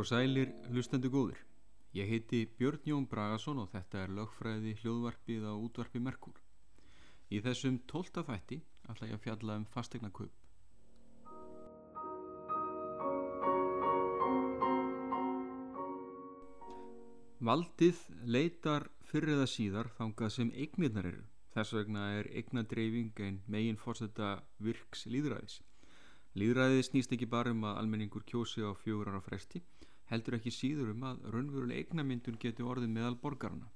[0.00, 1.36] Og sælir, hlustendu góðir.
[1.92, 6.38] Ég heiti Björn Jón Bragason og þetta er lögfræði hljóðvarpið á útvarpi Merkur.
[7.28, 10.32] Í þessum tólta þætti ætla ég að fjalla um fastegna kaup.
[17.50, 21.26] Valdið leitar fyrir eða síðar þangað sem eignirnar eru.
[21.52, 25.60] Þess vegna er eignadreifing ein megin fórsetta virks líðræðis.
[26.40, 29.60] Líðræðið snýst ekki bara um að almenningur kjósi á fjögur ára fresti,
[30.10, 33.68] heldur ekki síður um að raunveruleg eignamyndun getur orðið meðal borgarna.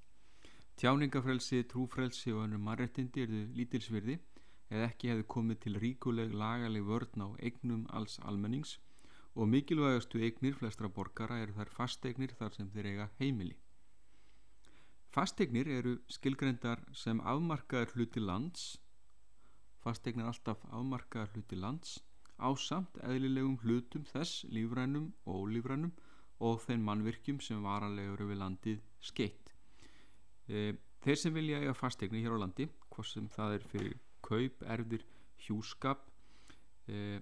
[0.75, 4.17] Tjáningafrelsi, trúfrelsi og önnum mannrettindi eru lítilsvirði
[4.69, 8.75] eða ekki hefði komið til ríkuleg lagaleg vörn á eignum alls almennings
[9.35, 13.55] og mikilvægastu eignir flestra borgara eru þær fasteignir þar sem þeir eiga heimili.
[15.15, 18.65] Fasteignir eru skilgrendar sem afmarkaður hluti lands,
[19.83, 21.99] fasteignir alltaf afmarkaður hluti lands,
[22.35, 25.93] á samt eðlilegum hlutum þess lífrænum og ólífrænum
[26.43, 29.53] og þeim mannvirkjum sem varanlegur við landið skeitt.
[30.47, 30.73] E,
[31.05, 35.05] þeir sem vilja eiga fasteignir hér á landi, hvort sem það er fyrir kaup, erfdir,
[35.45, 36.03] hjúskap
[36.87, 37.21] e,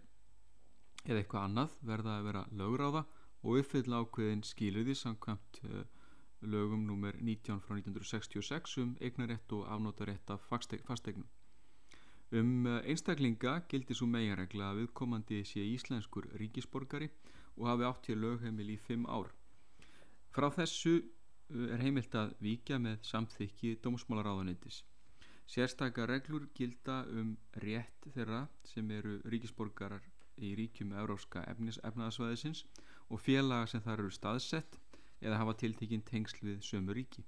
[1.03, 3.03] eða eitthvað annað, verða að vera lögráða
[3.44, 5.83] og uppfylla ákveðin skýliði samkvæmt e,
[6.44, 7.20] lögum nr.
[7.22, 11.27] 19 frá 1966 um eignarétt og afnótarétt af fasteignum.
[12.33, 17.11] Um einstaklinga gildi svo meginregla að viðkomandi sé íslenskur ríkisborgari
[17.57, 19.29] og hafi átt hér lögheimil í 5 ár.
[20.33, 24.81] Frá þessu eh, er heimilt að vika með samþykki dómsmálaráðaneytis.
[25.53, 30.05] Sérstakar reglur gilda um rétt þeirra sem eru ríkisborgarar
[30.42, 32.63] í ríkjum európska efnaðasvæðisins
[33.09, 34.80] og félaga sem þar eru staðsett
[35.21, 37.23] eða hafa tiltekinn tengsl við sömu ríki.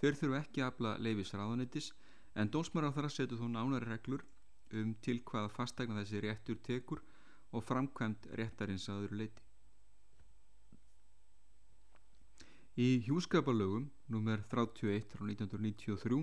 [0.00, 1.92] Þeir þurfu ekki að afla leifis ráðanettis
[2.36, 4.26] en dómsmar á þar að setja þó nánari reglur
[4.76, 7.02] um til hvaða fastegna þessi réttur tekur
[7.56, 9.45] og framkvæmt réttarins að öðru leiti.
[12.76, 14.42] Í hjúskapalögum nr.
[14.52, 16.18] 31 frá 1993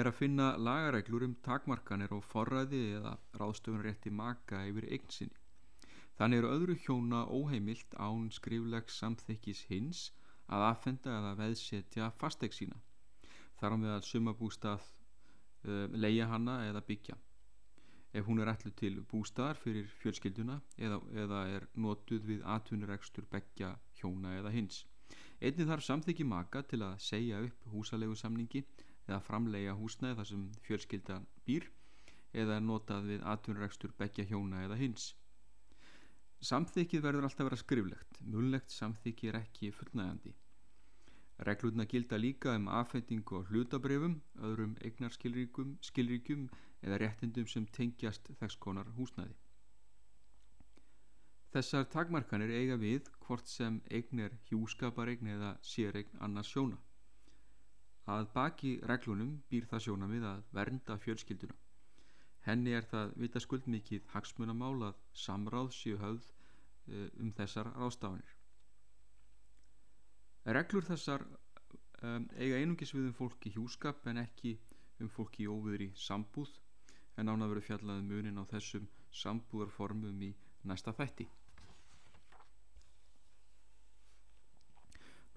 [0.00, 5.36] er að finna lagareglur um takmarkanir og forræði eða ráðstöfunrétti maka yfir eign sinni.
[6.16, 10.06] Þannig eru öðru hjóna óheimilt án skriflegs samþykkis hins
[10.48, 12.80] að aðfenda eða veðsetja fasteig sína.
[13.60, 17.20] Þar á með að sumabústað uh, leia hanna eða byggja.
[18.16, 23.76] Ef hún er ætlu til bústaðar fyrir fjölskylduna eða, eða er notuð við atvinnuregstur byggja
[24.00, 24.86] hjóna eða hins.
[25.40, 28.62] Einnig þarf samþykki maka til að segja upp húsalegu samningi
[29.06, 31.68] eða framleia húsnæði þar sem fjölskyldan býr
[32.32, 35.10] eða er notað við atvinnuregstur byggja hjóna eða hins.
[36.44, 40.34] Samþykið verður alltaf að vera skriflegt, mullegt samþykið er ekki fullnægandi.
[41.48, 46.48] Reglurna gilda líka um aðfendingu á hlutabrefum, öðrum eignarskilríkum
[46.82, 49.36] eða réttindum sem tengjast þess konar húsnæði.
[51.52, 56.78] Þessar takmarkanir eiga við hvort sem eign er hjúskaparegn eða séregn annars sjóna.
[58.06, 61.56] Að baki reglunum býr það sjóna við að vernda fjölskylduna.
[62.46, 68.36] Henni er það vita skuld mikið hagsmunamál að samráð séu höfð uh, um þessar rástafanir.
[70.46, 74.54] Reglur þessar um, eiga einungis við um fólki hjúskap en ekki
[75.02, 76.52] um fólki óviðri sambúð
[77.18, 78.86] en án að veru fjallaði um munin á þessum
[79.24, 80.30] sambúðarformum í
[80.70, 81.26] næsta þætti.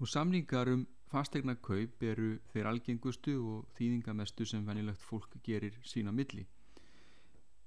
[0.00, 6.14] Nú samningar um fastegna kaup eru þeir algengustu og þýðingamestu sem venilegt fólk gerir sína
[6.14, 6.46] milli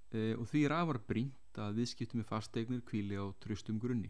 [0.10, 4.10] e, og því er afar brínt að viðskiptum með fasteignir kvíli á tröstum grunni.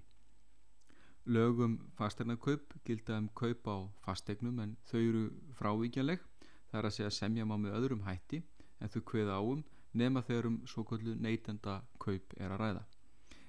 [1.28, 3.78] Lögum fastegnarkaup gilda um kaup á
[4.08, 5.26] fasteignum en þau eru
[5.60, 8.40] frávíkjanleg það er að segja semja má með öðrum hætti
[8.80, 12.88] en þau kveða áum nema þegar um svo kallu neytenda kaup er að ræða.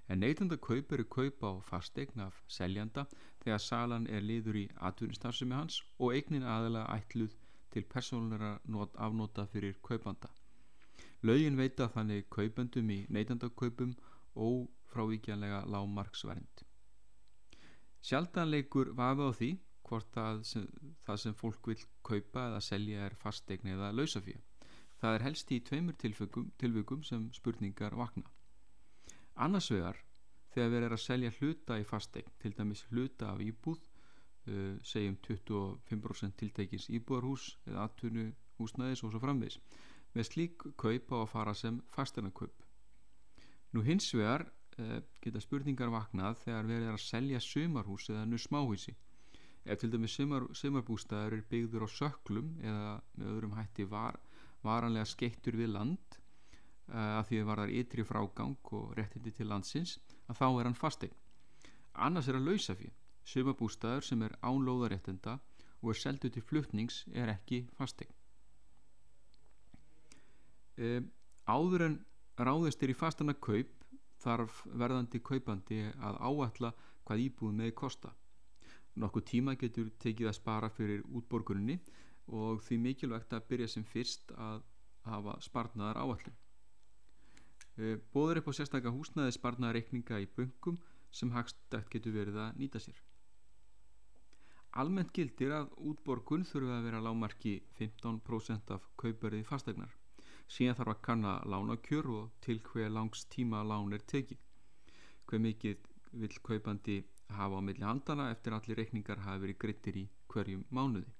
[0.08, 3.06] En neytenda kaup eru kaup á fasteign af seljanda
[3.44, 7.36] þegar salan er liður í atvinnistarsumi hans og eignin aðalega ætluð
[7.72, 8.50] til persónulegra
[9.06, 10.28] afnóta fyrir kaupanda.
[11.22, 13.94] Laugin veita þannig kaupendum í neytandakaupum
[14.46, 16.64] og frávíkjanlega lágmarksvernd.
[18.04, 19.50] Sjaldanleikur vafi á því
[19.88, 20.18] hvort
[20.50, 20.68] sem,
[21.06, 24.40] það sem fólk vil kaupa eða selja er fastegn eða lausafíja.
[25.00, 28.33] Það er helst í tveimur tilvikum, tilvikum sem spurningar vakna.
[29.34, 29.98] Annars vegar
[30.54, 33.80] þegar við erum að selja hluta í fastegn, til dæmis hluta af íbúð,
[34.46, 38.28] uh, segjum 25% tiltekins íbúðarhús eða atvinnu
[38.60, 39.58] húsnæðis og svo framvegs
[40.14, 42.62] með slík kaup á að fara sem fastanakaup.
[43.74, 44.46] Nú hins vegar
[44.78, 48.94] eh, geta spurningar vaknað þegar verið að selja sumarhús eða nú smáhúsi.
[49.64, 54.20] Ef til dæmis sumar, sumarbústaður er byggður á söklum eða með öðrum hætti var,
[54.62, 56.18] varanlega skeittur við land
[56.88, 59.98] að því að var þar ytri frágang og réttindi til landsins
[60.28, 61.16] að þá er hann fastegn.
[61.94, 62.94] Annars er að lausa fyrir
[63.24, 65.38] Sumabústaður sem er ánlóðaréttenda
[65.80, 68.12] og er seldu til flutnings er ekki fastegn.
[70.76, 71.00] E,
[71.48, 71.96] áður en
[72.36, 73.72] ráðist er í fastana kaup
[74.20, 76.72] þarf verðandi kaupandi að áætla
[77.04, 78.12] hvað íbúið með kosta.
[79.00, 81.78] Nokkuð tíma getur tekið að spara fyrir útborgurinni
[82.32, 84.62] og því mikilvægt að byrja sem fyrst að
[85.08, 86.36] hafa sparnaðar áallin.
[87.74, 90.78] E, Bóður upp á sérstaklega húsnaði sparnaðar reikninga í böngum
[91.10, 93.00] sem hagstækt getur verið að nýta sér.
[94.82, 99.92] Almennt gildir að útborgun þurfa að vera lámarki 15% af kaupverði fastegnar.
[100.50, 104.40] Síðan þarf að kanna lánakjör og til hver langs tíma lán er tekið.
[105.26, 105.86] Hver mikið
[106.22, 106.96] vil kaupandi
[107.38, 111.10] hafa á milli handana eftir allir reikningar hafi verið grittir í hverjum mánuði.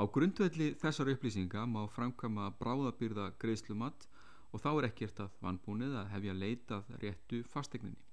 [0.00, 4.08] Á grundvelli þessar upplýsinga má framkama bráðabyrða greiðslumat
[4.50, 8.04] og þá er ekkert að vanbúnið að hefja leitað réttu fastegninni.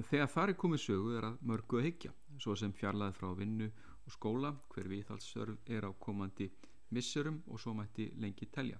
[0.00, 3.66] Þegar þar er komið sögu er að mörgu að higgja, svo sem fjarlæði frá vinnu
[4.06, 6.48] og skóla, hver viðhalsörf er á komandi
[6.94, 8.78] missurum og svo mætti lengi telja.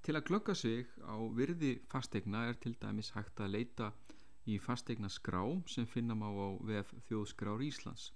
[0.00, 3.90] Til að glögga sig á virði fastegna er til dæmis hægt að leita
[4.48, 8.12] í fastegna skrá sem finna má á VF þjóðskrár Íslands.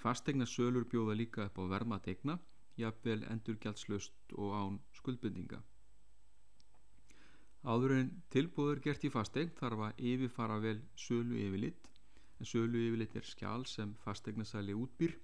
[0.00, 2.38] Fastegna sölur bjóða líka upp á vermategna,
[2.80, 5.60] jafnvel endurgjaldslust og án skuldbundinga.
[7.60, 11.90] Áður en tilbúður gert í fastegn þarf að yfirfara vel sölu yfirlitt
[12.40, 15.18] en sölu yfirlitt er skjál sem fastegnasæli útbýr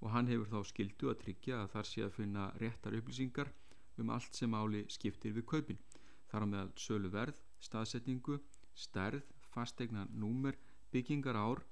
[0.00, 3.50] og hann hefur þá skildu að tryggja að þar sé að finna réttar upplýsingar
[3.98, 5.80] um allt sem áli skiptir við kaupin.
[6.28, 8.36] Þar á meðal sölu verð, staðsetningu,
[8.76, 10.58] stærð, fastegna númer,
[10.92, 11.64] byggingar ár,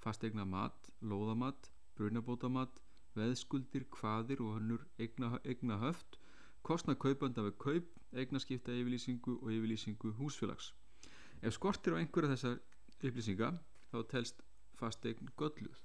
[0.00, 2.80] fastegna mat, lóðamat, brunabótamat,
[3.16, 6.20] veðskuldir, hvaðir og hannur egna, egna höft
[6.66, 10.72] kostnað kaupanda við kaup, eignaskipta yfirlýsingu og yfirlýsingu húsfélags.
[11.42, 12.56] Ef skortir á einhverja þessar
[13.06, 13.52] upplýsinga
[13.92, 14.42] þá telst
[14.80, 15.78] fastegn gölluð.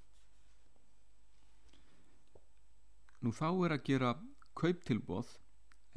[3.22, 4.16] Nú þá er að gera
[4.58, 5.36] kauptilbóð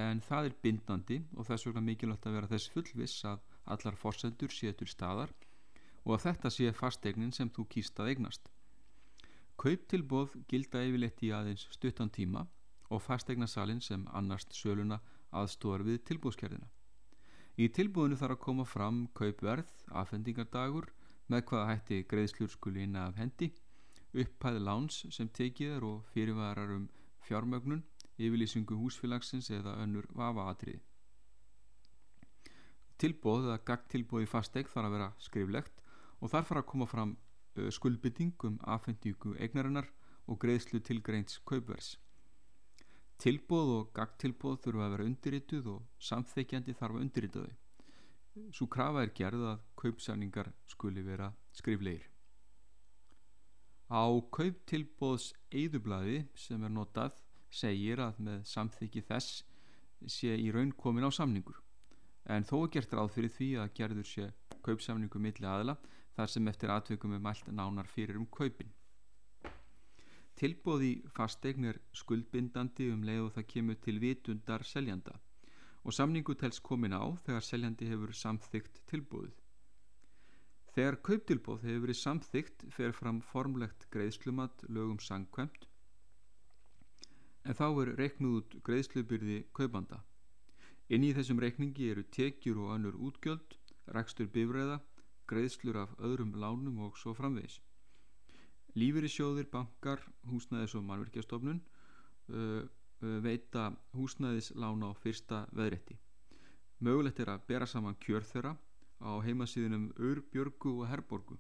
[0.05, 3.41] en það er bindandi og þess vegna mikilvægt að vera þess fullviss að
[3.73, 5.33] allar fórsendur séu til staðar
[6.05, 8.51] og að þetta sé fastegnin sem þú kýst að eignast.
[9.61, 12.45] Kauptilbóð gilda yfirleitt í aðeins stuttan tíma
[12.91, 14.99] og fastegnasalinn sem annarst söluna
[15.35, 16.67] aðstóðar við tilbúðskerðina.
[17.55, 19.71] Í tilbúðinu þarf að koma fram kaupverð,
[20.03, 20.89] afhendingardagur,
[21.31, 23.53] með hvaða hætti greiðslur skuli inn af hendi,
[24.13, 26.89] upphæði láns sem tekið er og fyrirvarar um
[27.27, 27.85] fjármögnun,
[28.19, 30.83] yfirlýsingu húsfélagsins eða önnur vafaatriði.
[32.99, 35.81] Tilbúð eða gagtilbúð í fasteg þarf að vera skriflegt
[36.21, 37.17] og þarf að koma fram
[37.75, 39.91] skuldbytting um afhendingu eignarinnar
[40.27, 41.95] og greiðslu tilgreints kaupverðs.
[43.21, 47.53] Tilbóð og gagtilbóð þurfa að vera undirrituð og samþekjandi þarf að undirrita þau.
[48.51, 52.09] Svo krafa er gerð að kaupsæningar skuli vera skrifleir.
[53.87, 54.03] Á
[54.35, 57.21] kauptilbóðs eðublaði sem er notað
[57.55, 59.45] segir að með samþykji þess
[60.11, 61.61] sé í raun komin á samningur.
[62.27, 64.31] En þó er gert ráð fyrir því að gerður sé
[64.65, 65.77] kaupsamningu milli aðla
[66.17, 68.71] þar sem eftir atveikum er mælt nánar fyrir um kaupin.
[70.39, 75.21] Tilbóði fastegn er skuldbindandi um leið og það kemur til vitundar seljanda
[75.85, 79.37] og samningu tels komin á þegar seljandi hefur samþygt tilbóðið.
[80.75, 85.69] Þegar kauptilbóð hefur verið samþygt fer fram formlegt greiðslumat lögum sangkvæmt
[87.45, 90.01] en þá er reiknuð út greiðslubyrði kaupanda.
[90.89, 93.57] Inn í þessum reikningi eru tekjur og önnur útgjöld,
[93.93, 94.81] rækstur bifræða,
[95.31, 97.61] greiðslur af öðrum lánum og svo framvegis.
[98.75, 101.61] Lífeyrissjóðir, bankar, húsnæðis og mannverkjastofnun
[102.31, 102.65] uh,
[103.23, 105.97] veita húsnæðislána á fyrsta veðrétti.
[106.81, 108.55] Mögulegt er að bera saman kjör þeirra
[109.05, 111.37] á heimasíðunum Urbjörgu og Herborgu.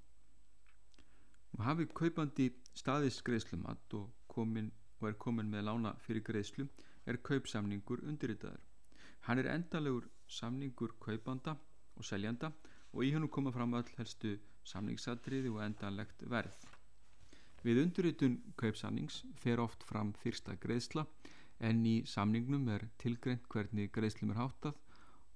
[1.54, 6.68] Og hafi kaupandi staðis greiðslumat og, komin, og er komin með lána fyrir greiðslu
[7.06, 8.62] er kaupsamningur undirritaður.
[9.26, 11.56] Hann er endalegur samningur kaupanda
[11.96, 12.52] og seljanda
[12.94, 16.56] og í hennum koma fram öll helstu samningsatriði og endanlegt verð.
[17.64, 21.06] Við undirritun kaupsamnings fer oft fram fyrsta greiðsla
[21.64, 24.78] en í samningnum er tilgreint hvernig greiðslum er háttað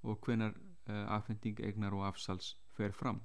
[0.04, 3.22] og hvenar uh, afhending eignar og afsals fer fram.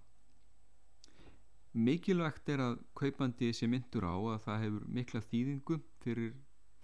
[1.74, 6.36] Mikilvægt er að kaupandi sé myndur á að það hefur mikla þýðingu fyrir,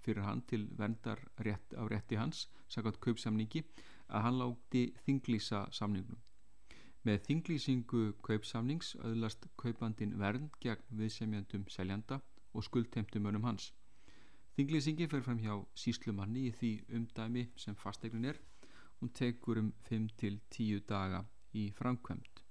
[0.02, 3.62] fyrir hann til vendar rétt, á rétti hans, sakað kaupsamningi,
[4.10, 6.18] að hann láti þinglýsa samningnum.
[7.08, 12.18] Með þinglýsingu kaupsamnings öðlast kaupandin vernd gegn viðsemjandum seljanda
[12.52, 13.70] og skuldtemtumönum hans.
[14.58, 18.42] Þinglýsingi fer fram hjá síslumanni í því umdæmi sem fasteignin er
[19.00, 21.24] og tekur um 5-10 daga
[21.56, 22.44] í framkvæmt.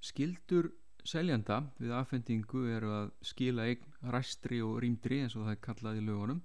[0.00, 0.72] Skildur
[1.08, 6.00] seljanda við afhendingu eru að skila eign ræstri og rýmdri eins og það er kallað
[6.00, 6.40] í lögunum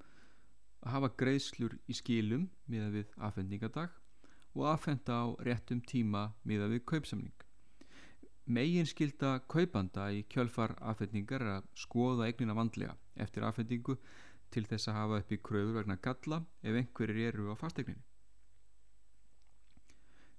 [0.86, 3.96] að hafa greiðslur í skilum miða við afhendingadag
[4.56, 7.34] og afhenda á réttum tíma miða við kaupsamning.
[8.46, 13.98] Megin skilda kaupanda í kjölfar afhendingar er að skoða eignina vandlega eftir afhendingu
[14.54, 18.06] til þess að hafa upp í kröfur vegna galla ef einhverjir eru á fastegninni.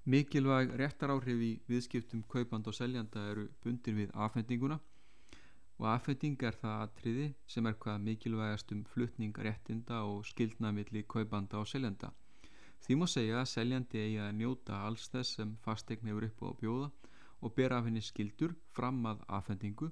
[0.06, 4.76] Mikilvæg réttaráhrif í viðskiptum kaupand og seljanda eru bundir við afhendinguna
[5.80, 11.02] og afhending er það atriði sem er hvað mikilvægast um flutning réttinda og skildna milli
[11.14, 12.12] kaupanda og seljanda.
[12.86, 16.50] Því má segja að seljandi eigi að njóta alls þess sem fastegn hefur upp á
[16.62, 16.90] bjóða
[17.42, 19.90] og ber af henni skildur fram að afhendingu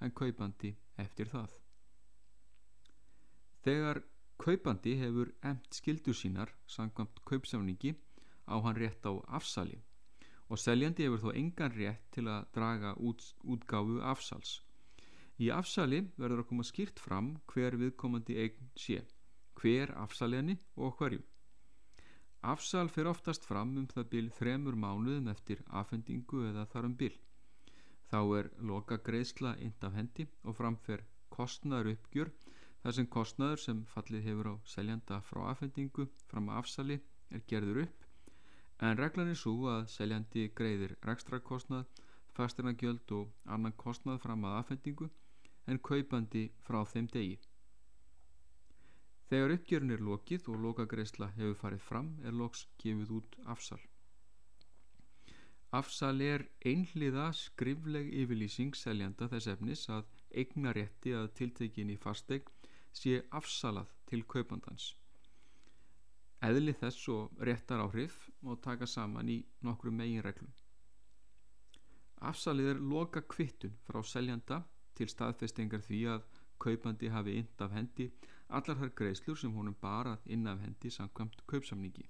[0.00, 0.72] en kaupandi
[1.04, 1.52] eftir það.
[3.60, 4.06] Þegar
[4.40, 7.92] kaupandi hefur emt skildur sínar sangvamt kaupsamningi
[8.50, 9.78] á hann rétt á afsali
[10.50, 14.58] og seljandi hefur þó engan rétt til að draga út, útgáfu afsals.
[15.38, 18.98] Í afsali verður að koma skýrt fram hver viðkomandi eign sé,
[19.60, 21.22] hver afsaliðni og hverju.
[22.50, 27.14] Afsal fyrir oftast fram um það bíl þremur mánuðum eftir afhendingu eða þar um bíl.
[28.10, 32.32] Þá er loka greiðsla ind af hendi og framfer kostnaður uppgjör
[32.82, 36.98] þar sem kostnaður sem fallið hefur á seljanda frá afhendingu fram að afsali
[37.30, 37.99] er gerður upp
[38.80, 41.86] en reglan er svo að seljandi greiðir rekstrakostnað,
[42.36, 45.08] fastinagjöld og annan kostnað fram að afhendingu
[45.66, 47.38] en kaupandi frá þeim degi.
[49.30, 53.80] Þegar uppgjörun er lokið og lokagreisla hefur farið fram er loks gefið út afsal.
[55.80, 60.08] Afsal er einhliða skrifleg yfirlýsing seljanda þess efnis að
[60.42, 62.48] eigna rétti að tiltekinni fasteign
[63.02, 64.94] sé afsalað til kaupandans.
[66.48, 70.52] Eðli þess og réttar áhrif má taka saman í nokkru megin reglum.
[72.30, 74.62] Afsalið er loka kvittun frá seljanda
[74.96, 76.24] til staðfestingar því að
[76.64, 78.06] kaupandi hafi ind af hendi
[78.58, 82.06] allar þar greiðslur sem honum barað inn af hendi samkvæmt kaupsamningi.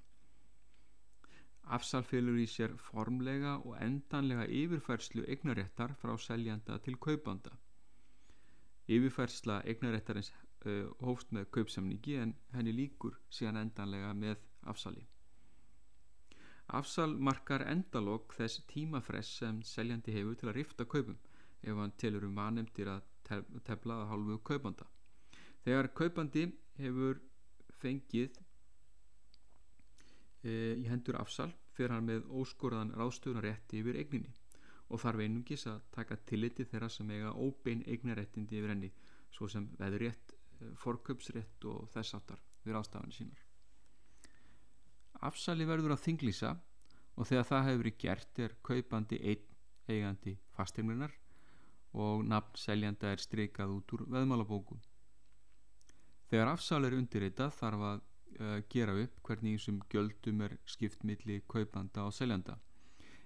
[1.77, 7.53] Afsal fylgur í sér formlega og endanlega yfirfærslu eignaréttar frá seljanda til kaupanda.
[8.91, 10.33] Yfirfærsla eignaréttarins
[10.67, 15.07] uh, hófst með kaupsamningi en henni líkur síðan endanlega með afsali.
[16.71, 21.17] Afsal markar endalók þess tímafress sem seljandi hefur til að rifta kaupum
[21.63, 23.03] ef hann telur um vanemtir að
[23.67, 24.87] tefla að hálfu kaupanda.
[25.65, 26.45] Þegar kaupandi
[26.79, 27.19] hefur
[27.83, 28.39] fengið
[30.45, 34.33] e, í hendur afsal fyrir hann með óskoraðan ráðstöðunarétti yfir eigninni
[34.91, 38.93] og þarf einungis að taka tilliti þeirra sem eiga óbein eignaréttindi yfir henni
[39.31, 40.35] svo sem veðurétt
[40.81, 43.47] forköpsrétt og þess aftar við ráðstafanir sínar.
[45.21, 46.55] Afsali verður að þinglýsa
[47.17, 49.49] og þegar það hefur verið gert er kaupandi einn
[49.91, 51.13] eigandi fastegnunar
[52.01, 54.81] og nafn seljanda er streikað út úr veðmálabókum.
[56.31, 58.03] Þegar afsal er undirreitað þarf að
[58.39, 62.57] uh, gera upp hvernig einsum gjöldum er skipt milli kaupanda og seljanda.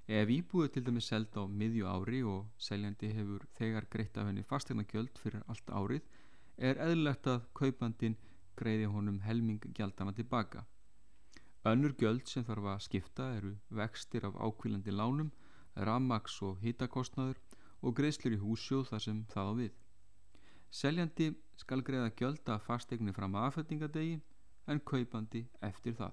[0.09, 4.45] Ef íbúið til dæmis selda á miðju ári og seljandi hefur þegar greitt af henni
[4.45, 6.09] fastegna gjöld fyrir allt árið
[6.57, 8.17] er eðlilegt að kaupandin
[8.59, 10.65] greiði honum helming gjaldana tilbaka.
[11.65, 15.31] Önnur gjöld sem þarf að skipta eru vextir af ákvílandi lánum,
[15.75, 17.41] rammaks og hitakostnaður
[17.83, 19.73] og greiðslur í húsjóð þar sem það á við.
[20.71, 24.21] Seljandi skal greiða gjöld að fastegni fram að aðfættingadegi
[24.69, 26.13] en kaupandi eftir það.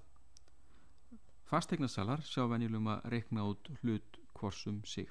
[1.52, 5.10] Fastegnasalar sjá venjulum að reikna út hlut hvorsum sig.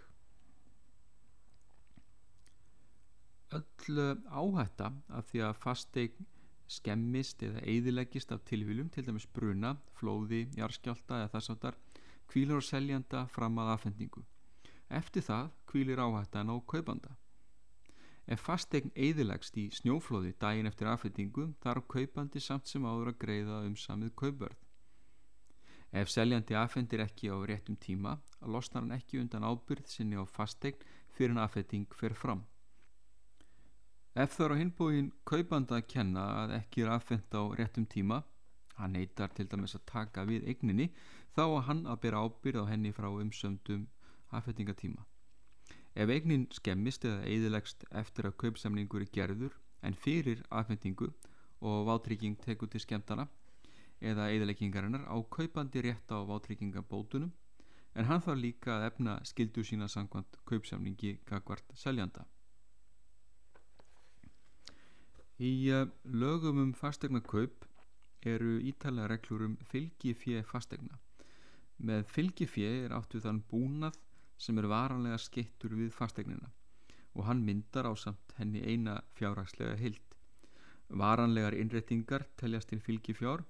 [3.56, 6.28] Öll áhætta af því að fasteign
[6.70, 11.78] skemmist eða eigðilegist af tilvílum til dæmis bruna, flóði, jarskjálta eða þess aftar
[12.30, 14.22] kvílir á seljanda fram að afhendingu.
[14.90, 17.16] Eftir það kvílir áhættan á kaupanda.
[18.30, 23.62] Ef fasteign eigðilegst í snjóflóði daginn eftir afhendingu þarf kaupandi samt sem áður að greiða
[23.66, 24.58] um samið kaupverð.
[25.90, 30.78] Ef seljandi afhendir ekki á réttum tíma, losnar hann ekki undan ábyrð sinni á fasteign
[31.10, 32.44] fyrir en afhending fer fram.
[34.20, 38.18] Ef það er á hinbúin kaupanda að kenna að ekki er aðfendt á réttum tíma,
[38.76, 40.90] hann neytar til dæmis að taka við eigninni,
[41.32, 43.86] þá að hann að bera ábyrð á henni frá umsöndum
[44.36, 45.06] aðfendingatíma.
[45.94, 49.56] Ef eignin skemmist eða eðilegst eftir að kaupsamningur er gerður
[49.88, 51.08] en fyrir aðfendingu
[51.70, 53.24] og vátrygging tekur til skemmtana
[54.00, 57.32] eða eðileggingarinnar á kaupandi rétt á vátrygingabótunum
[57.94, 62.26] en hann þarf líka að efna skildu sína sangvand kaupsamningi kakvart seljanda.
[65.40, 67.64] Í uh, lögum um fastegnakaup
[68.28, 70.98] eru ítalega reglur um fylgifjö fastegna.
[71.80, 73.96] Með fylgifjö er áttu þann búnað
[74.36, 76.50] sem er varanlega skittur við fastegnina
[77.16, 80.04] og hann myndar á samt henni eina fjárhagslega hild.
[81.02, 83.42] Varanlegar innrettingar teljast til fylgifjár,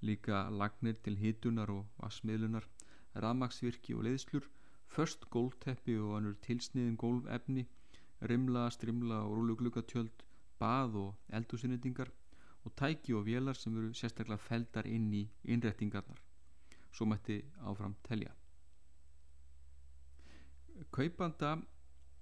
[0.00, 2.66] líka lagnir til hitunar og vassmiðlunar,
[3.14, 4.48] ramagsvirki og leiðslur,
[4.88, 7.66] först gólteppi og annur tilsniðin gólfefni,
[8.30, 10.23] rimla, strimla og rúluglukatjöld,
[10.60, 12.10] bað og eldúsinnendingar
[12.64, 16.20] og tæki og vélar sem eru sérstaklega feldar inn í innrettingarnar.
[16.92, 18.32] Svo mætti áfram telja.
[20.92, 21.56] Kaupanda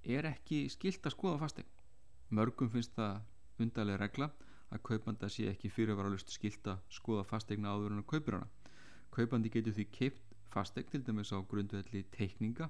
[0.04, 1.68] er ekki skilt að skoða fastegn.
[2.32, 3.20] Mörgum finnst það
[3.62, 4.30] undarlega regla
[4.72, 8.48] að kaupanda sé ekki fyrirvaralust skilt að skoða fastegna áður en að kaupir hana.
[9.12, 12.68] Kaupandi getur því keipt fastegn til dæmis á grundvelli teikninga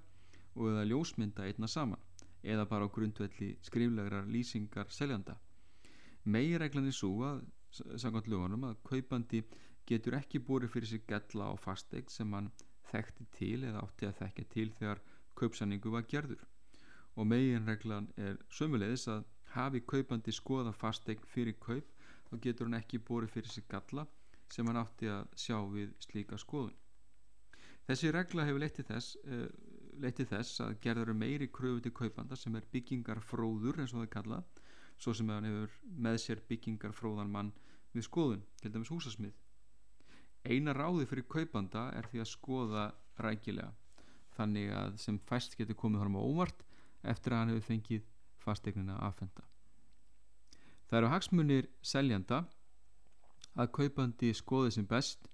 [0.54, 2.02] og eða ljósmynda einna saman
[2.42, 5.38] eða bara á grundvelli skriflegar lýsingar seljanda.
[6.24, 9.42] Megireglan er svo að, samkvæmt lögunum, að kaupandi
[9.88, 12.52] getur ekki búið fyrir sig gella á fastegn sem hann
[12.92, 15.02] þekkti til eða átti að þekka til þegar
[15.38, 16.44] kaupsanningu var gerður
[17.16, 19.24] og meginreglan er sömulegis að
[19.56, 21.90] hafi kaupandi skoða fastegn fyrir kaup
[22.30, 24.06] þá getur hann ekki bórið fyrir sig galla
[24.52, 26.76] sem hann átti að sjá við slíka skoðun.
[27.88, 32.68] Þessi regla hefur leittið þess, uh, þess að gerður meiri kröfu til kaupanda sem er
[32.72, 34.42] byggingarfróður eins og það kalla
[35.02, 37.52] svo sem hann hefur með sér byggingarfróðan mann
[37.92, 39.34] við skoðun, til dæmis húsasmið.
[40.46, 42.84] Eina ráði fyrir kaupanda er því að skoða
[43.22, 43.72] rækilega
[44.36, 46.64] þannig að sem fæst getur komið honum á óvart
[47.02, 48.06] eftir að hann hefur fengið
[48.42, 49.44] fastegnina aðfenda.
[50.88, 52.42] Það eru hagsmunir seljanda
[53.58, 55.28] að kaupandi skoði sem best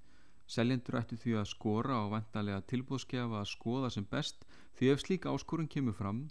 [0.49, 4.47] seljendur ættu því að skora og vantarlega tilbúðskefa að skoða sem best
[4.79, 6.25] því ef slíka áskorun kemur fram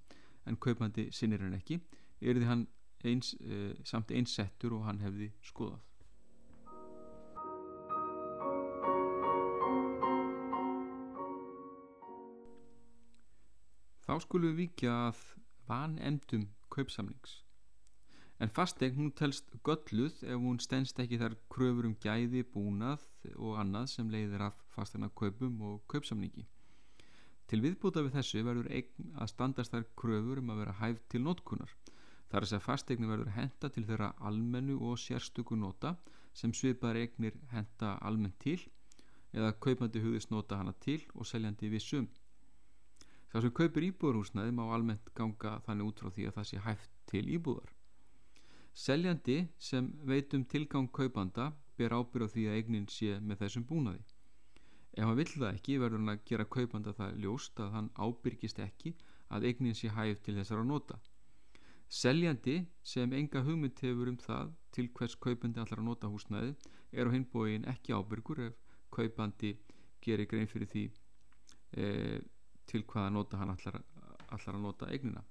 [0.48, 1.80] en kaupandi sinnir hann ekki
[2.22, 2.66] er því hann
[3.06, 5.84] eins, e, samt einsettur og hann hefði skoðað.
[14.08, 15.24] Þá skulum við vikja að
[15.68, 17.42] vanemdum kaupsamlings.
[18.40, 23.04] En fastegn hún telst gölluð ef hún stennst ekki þar kröfur um gæði, búnað
[23.36, 26.46] og annað sem leiðir af fastegna kaupum og kaupsamningi.
[27.48, 31.24] Til viðbúta við þessu verður eign að standast þar kröfur um að vera hæft til
[31.26, 31.74] notkunar.
[32.28, 35.94] Þar er þess að fastegni verður henda til þeirra almennu og sérstöku nota
[36.36, 38.60] sem svipaðar eignir henda almennt til
[39.34, 42.08] eða kaupandi hugðist nota hana til og seljandi við sum.
[43.32, 46.94] Sá sem kaupir íbúðarhúsnaði má almennt ganga þannig út frá því að það sé hæft
[47.12, 47.72] til íbúðar.
[48.78, 49.38] Seljandi
[49.70, 54.04] sem veitum tilgang kaupanda ber ábyrð á því að eignin sé með þessum búnaði.
[54.98, 58.60] Ef hann vill það ekki verður hann að gera kaupanda það ljóst að hann ábyrgist
[58.64, 58.96] ekki
[59.34, 61.00] að eignin sé hæft til þessar að nota.
[61.88, 66.56] Seljandi sem enga hugmynd hefur um það til hvers kaupandi allar að nota húsnaði
[66.92, 68.58] er á hinbóin ekki ábyrgur ef
[68.92, 69.54] kaupandi
[70.04, 70.84] gerir grein fyrir því
[71.84, 72.20] eða
[72.68, 73.78] til hvaða nota hann allar,
[74.28, 75.22] allar að nota eignina.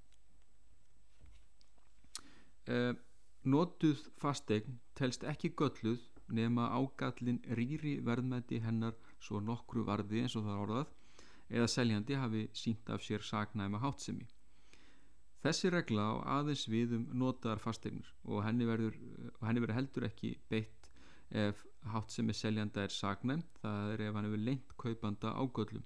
[2.65, 2.95] E,
[3.47, 6.01] Notuð fastegn telst ekki gölluð
[6.33, 10.89] nema ágallin rýri verðmætti hennar svo nokkru varði eins og það orðað
[11.47, 14.27] eða seljandi hafi sínt af sér sagnæma hátsemi
[15.43, 18.95] Þessi regla á aðeins við um notaðar fastegnur og henni verður,
[19.43, 20.89] henni verður heldur ekki beitt
[21.29, 25.85] ef hátsemi seljanda er sagnæm það er ef hann hefur lengt kaupanda ágöllum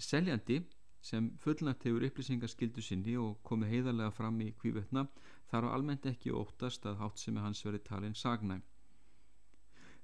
[0.00, 0.62] Seljandi
[1.04, 5.04] sem fullnægt hefur upplýsingarskildu sinni og komið heiðarlega fram í kvívetna
[5.52, 8.62] þarf almennt ekki óttast að hátt sem er hans verið talin sagnæm.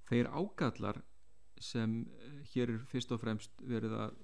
[0.08, 1.00] Þeir ágallar
[1.60, 4.18] sem eh, hér er fyrst og fremst verið að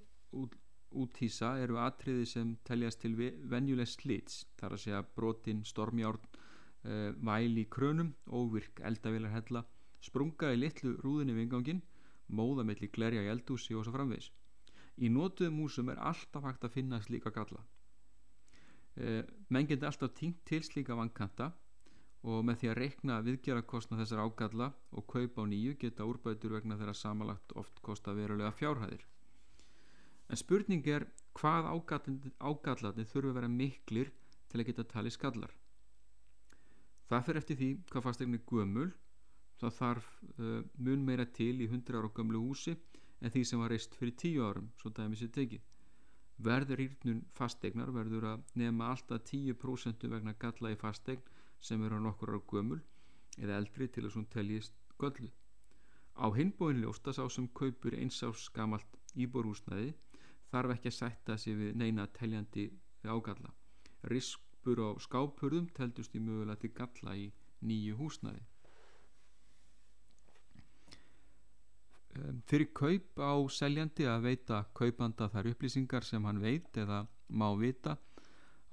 [0.93, 6.29] út, útýsa eru atriði sem teljast til venjuleg slits þar að segja brotin, stormjárn,
[6.85, 9.65] uh, væli í krönum, óvirk, eldavilar hella,
[10.01, 11.83] sprunga í litlu rúðinni vingangin,
[12.29, 14.31] móðamelli glerja í eldúsi og svo framvegs
[14.97, 17.63] í nótuðum húsum er alltaf hægt að finna slíka galla.
[18.97, 21.53] E, menn getur alltaf týnt til slíka vankanta
[22.23, 26.59] og með því að reikna viðgjara kostna þessar ágalla og kaupa á nýju geta úrbætur
[26.59, 29.07] vegna þeirra samalagt oft kosta verulega fjárhæðir
[30.33, 31.05] en spurning er
[31.37, 34.13] hvað ágallatni þurfu að vera miklir
[34.49, 35.53] til að geta talið skallar.
[37.09, 38.89] Það fyrir eftir því hvað fastegni gömul.
[39.61, 40.07] Þá þarf
[40.41, 42.73] uh, mun meira til í 100 ára gömlu húsi
[43.21, 45.61] en því sem var reist fyrir tíu árum svo dæmi sér tekið.
[46.43, 51.23] Verður rýrnun fastegnar verður að nefna alltaf 10% vegna galla í fastegn
[51.61, 52.81] sem eru á nokkur ára gömul
[53.39, 55.31] eða eldri til að svona teljist göllu
[56.17, 59.93] á hinbóin ljósta sá sem kaupur einsás gamalt íborhúsnaði
[60.53, 62.69] þarf ekki að sætta sig við neina teljandi
[63.05, 63.53] ágalla.
[64.13, 67.29] Rispur á skápurðum teldust í mögulega til galla í
[67.63, 68.43] nýju húsnaði
[72.49, 77.97] fyrir kaup á seljandi að veita kaupanda þar upplýsingar sem hann veit eða má vita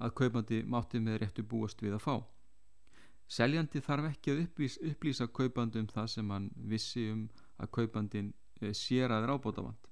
[0.00, 2.16] að kaupandi mátti með réttu búast við að fá.
[3.30, 7.26] Seljandi þarf ekki að upplýsa, upplýsa kaupandi um það sem hann vissi um
[7.62, 9.89] að kaupandin eh, sér að rábótavand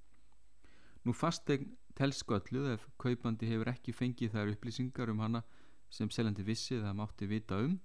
[1.08, 5.42] nú fastegn telskölluð ef kaupandi hefur ekki fengið þær upplýsingar um hana
[5.90, 7.80] sem seljandi vissi eða mátti vita um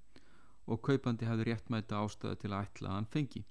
[0.67, 3.45] og kaupandi hefur réttmæta ástöðu til að ætla að hann fengi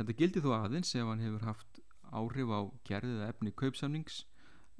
[0.00, 1.78] Þetta gildi þó aðeins ef hann hefur haft
[2.16, 4.22] áhrif á gerðið eða efni kaupsamnings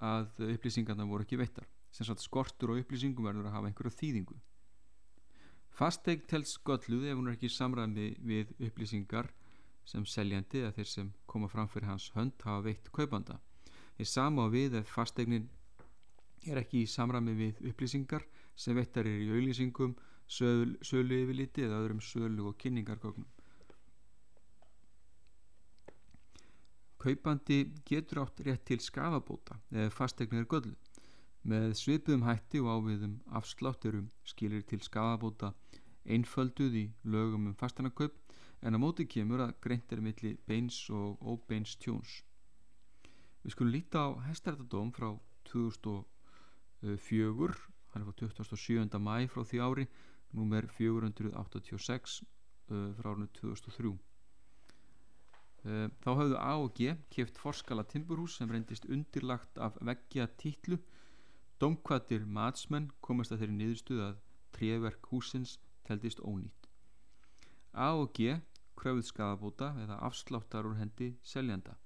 [0.01, 1.67] að upplýsingarna voru ekki veittar.
[1.93, 4.39] Sem sagt skortur og upplýsingum verður að hafa einhverju þýðingu.
[5.77, 9.29] Fasteig telst gölluð ef hún er ekki samræmi við upplýsingar
[9.85, 13.37] sem seljandi eða þeir sem koma fram fyrir hans hönd hafa veitt kaupanda.
[14.01, 15.43] Þeir sama á við ef fasteignin
[16.49, 18.23] er ekki í samræmi við upplýsingar
[18.57, 19.91] sem veittar er í auðlýsingum,
[20.25, 23.27] sölu, sölu yfirliti eða öðrum sölu og kynningargögnum.
[27.05, 27.59] Kaupandi
[27.91, 30.73] getur átt rétt til skafabóta eða fastegnir göllu.
[31.45, 35.53] Með svipuðum hætti og áviðum afslátturum skilir til skafabóta
[36.09, 38.17] einfölduð í lögum um fastanarkaup
[38.65, 42.23] en á móti kemur að greint er milli beins og óbeins tjóns.
[43.45, 45.09] Við skulum líta á hestartadóm frá
[45.49, 47.55] 2004,
[47.93, 48.99] hann er frá 27.
[49.01, 49.85] mæ frá því ári,
[50.37, 52.25] númer 486 uh,
[52.99, 53.97] frá árinu 2003.
[55.61, 60.79] Eh, þá hafðu A og G keft forskala timburhús sem reyndist undirlagt af veggja títlu
[61.61, 64.23] Dómkvættir matsmenn komast að þeirri niðurstuð að
[64.57, 66.71] treverk húsins teldist ónýtt
[67.77, 68.39] A og G
[68.81, 71.77] kröfuð skadabóta eða afsláttar úr hendi seljanda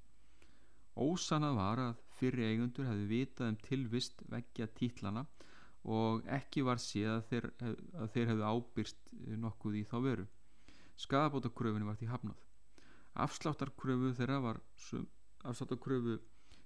[0.94, 5.24] Ósanað var að fyrri eigundur hefði vitað um tilvist veggja títlana
[5.84, 7.48] og ekki var séð að þeir,
[8.00, 10.26] að þeir hefði ábyrst nokkuð í þá veru.
[11.04, 12.44] Skadabótakröfunni var því hafnað.
[13.24, 14.60] Afsláttarkröfu þeirra var
[15.44, 16.18] afsláttarkröfu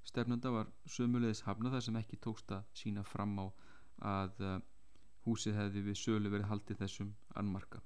[0.09, 3.47] stefnanda var sömulegis hafna þar sem ekki tókst að sína fram á
[4.12, 4.59] að uh,
[5.27, 7.83] húsið hefði við sölu verið haldið þessum annmarka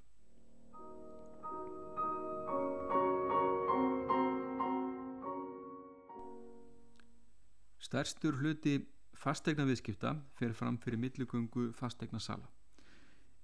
[7.93, 8.79] Stærstur hluti
[9.13, 12.47] fastegna viðskipta fer fram fyrir milligöngu fastegna sala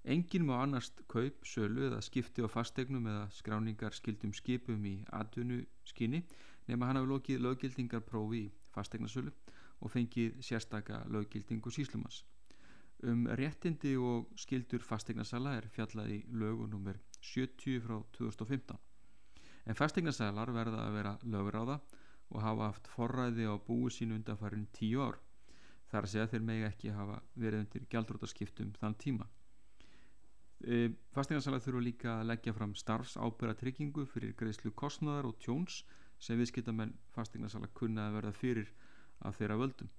[0.02, 5.60] Engin má annast kaup, sölu eða skipti á fastegnum eða skráningar skildum skipum í atvinnu
[5.86, 6.24] skinni
[6.66, 9.30] nema hann hafi lokið löggildingarprófi í fastegnasölu
[9.78, 12.24] og fengið sérstaka löggildingu síslumans.
[13.06, 18.82] Um réttindi og skildur fastegnasala er fjallað í lögunumver 70 frá 2015.
[19.70, 21.78] En fastegnasalar verða að vera löguráða
[22.30, 25.18] og hafa haft forræði á búi sínu undanfærin tíu ár.
[25.90, 29.26] Þar að þeir megi ekki hafa verið undir gjaldrótaskiptum þann tíma.
[30.60, 35.82] E, Fastingarsalar þurfa líka að leggja fram starfsábyrra tryggingu fyrir greiðslu kostnæðar og tjóns
[36.20, 38.72] sem viðskiptamenn fastingarsalar kunna að verða fyrir
[39.24, 39.92] að þeirra völdum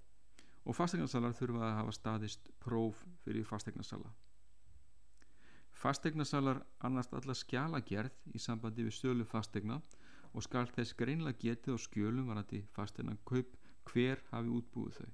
[0.61, 4.11] og fastingarsalar þurfa að hafa staðist próf fyrir fastingarsala
[5.81, 9.79] Fastingarsalar annast alla skjalagerð í sambandi við stölu fastegna
[10.33, 13.57] og skal þess greinlega getið á skjölum varandi fastegna kaup
[13.91, 15.11] hver hafi útbúið þau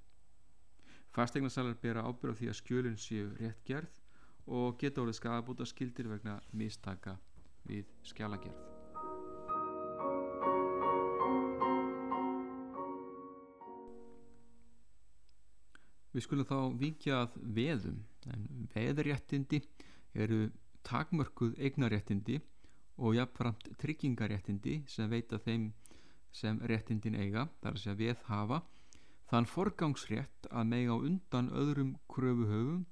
[1.18, 3.96] Fastingarsalar bera ábyrra því að skjölun séu rétt gerð
[4.54, 7.16] og geta orðið skadabúta skildir vegna mistaka
[7.66, 8.60] við skjálagerð.
[16.14, 17.98] Við skulum þá vikja að veðum,
[18.30, 19.64] en veðréttindi
[20.14, 20.48] eru
[20.86, 22.38] takmörkuð eignaréttindi
[22.98, 25.70] og jafnframt tryggingaréttindi sem veita þeim
[26.34, 28.62] sem réttindin eiga, þar að segja veð hafa,
[29.30, 32.86] þann forgangsrétt að mega undan öðrum kröfuhöfum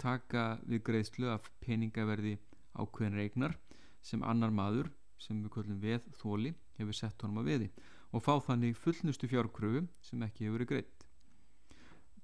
[0.00, 2.38] taka við greiðslu af peningaverði
[2.78, 3.56] ákveðin regnar
[4.02, 7.68] sem annar maður sem við kallum veð þóli hefur sett honum að veði
[8.10, 11.06] og fá þannig fullnustu fjárkröfu sem ekki hefur verið greitt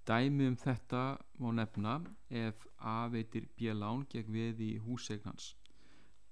[0.08, 1.02] dæmi um þetta
[1.42, 1.98] má nefna
[2.30, 5.52] ef A veitir B lán gegn veði í húsegnans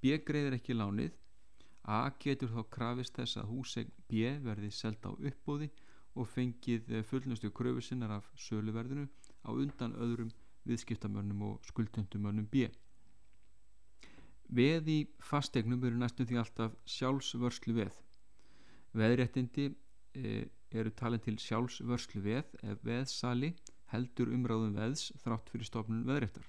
[0.05, 1.15] B greiðir ekki lánið
[1.85, 5.71] A getur þá krafist þess að húsegn B verði selta á uppbóði
[6.15, 9.05] og fengið fullnustu kröfu sinnar af söluverðinu
[9.45, 10.31] á undan öðrum
[10.69, 12.69] viðskiptamönnum og skuldtöndumönnum B.
[14.49, 17.97] Veð í fastegnum eru næstum því alltaf sjálfsvörslu veð.
[18.97, 19.71] Veðréttindi
[20.15, 23.55] e, eru talin til sjálfsvörslu veð ef veðsali
[23.93, 26.49] heldur umráðum veðs þrátt fyrir stofnun veðréttar.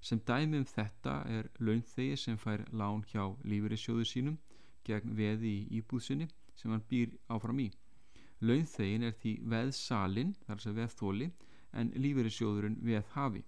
[0.00, 4.38] Sem dæmi um þetta er launþegi sem fær lán hjá lífeyrissjóðu sínum
[4.86, 7.68] gegn veði í íbúðsynni sem hann býr áfram í.
[8.40, 11.30] Launþegin er því veðsalinn, þar sem veðþóli,
[11.74, 13.42] en lífeyrissjóðurinn veð hafi.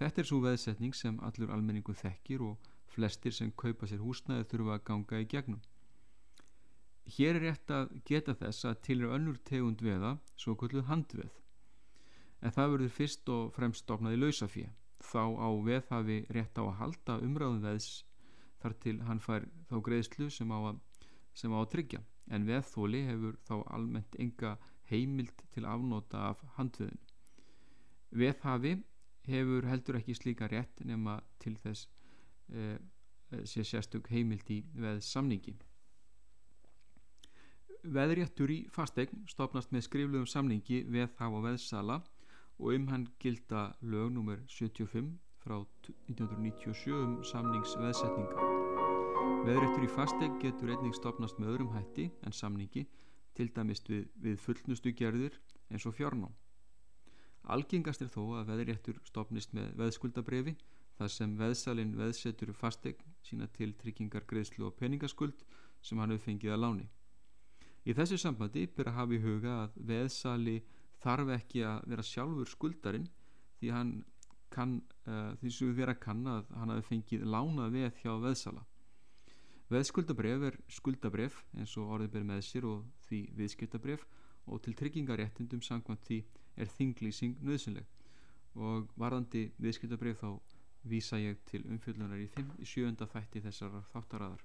[0.00, 4.76] Þetta er svo veðsetning sem allur almenningu þekkir og flestir sem kaupa sér húsnæði þurfa
[4.76, 5.60] að ganga í gegnum.
[7.16, 11.36] Hér er rétt að geta þess að til er önnur tegund veða, svo kvölduð handveð.
[12.42, 14.72] En það verður fyrst og fremst stopnað í lausafíð.
[15.06, 17.90] Þá á veðhafi rétt á að halda umræðum veðs
[18.62, 20.80] þar til hann fær þá greiðslu sem á að,
[21.34, 22.02] sem á að tryggja.
[22.34, 24.56] En veðþóli hefur þá almennt enga
[24.90, 26.98] heimild til afnóta af handveðin.
[28.10, 28.74] Veðhafi
[29.26, 31.86] hefur heldur ekki slíka rétt nema til þess
[32.50, 32.78] eh,
[33.44, 35.56] sé sérstök heimild í veðsamningi.
[37.86, 42.00] Veðréttur í fastegn stopnast með skriflegum samningi veðhaf og veðsala
[42.58, 44.38] og um hann gilda lög nr.
[44.48, 45.58] 75 frá
[46.08, 48.46] 1997 um samningsveðsetninga.
[49.46, 52.86] Veðréttur í fastegn getur einnig stopnast með öðrum hætti en samningi
[53.36, 55.36] til dæmist við, við fullnustu gerðir
[55.70, 56.32] eins og fjárnám.
[57.46, 60.56] Algengast er þó að veðréttur stopnist með veðskuldabrefi
[60.98, 65.44] þar sem veðsalinn veðsetur fastegn sína til tryggingar greiðslu og peningaskuld
[65.84, 66.88] sem hann hefur fengið að láni.
[67.86, 70.56] Í þessu sambandi byrja að hafa í huga að veðsali
[71.02, 73.08] þarf ekki að vera sjálfur skuldarinn
[73.60, 73.92] því hann
[74.52, 78.64] kann, uh, því sem við vera kann að hann hafi fengið lána veð hjá veðsala.
[79.72, 84.04] Veðskuldabref er skuldabref eins og orðið ber með sér og því viðskiptabref
[84.46, 86.20] og til tryggingaréttindum sangvæmt því
[86.56, 87.88] er þinglýsing nöðsynleg
[88.56, 90.28] og varðandi viðskiptabref þá
[90.86, 92.28] vísa ég til umfjöldunar í,
[92.62, 94.44] í sjönda þætti þessar þáttaraðar.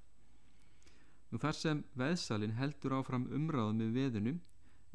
[1.32, 4.42] Nú þar sem veðsalinn heldur áfram umráðum með veðunum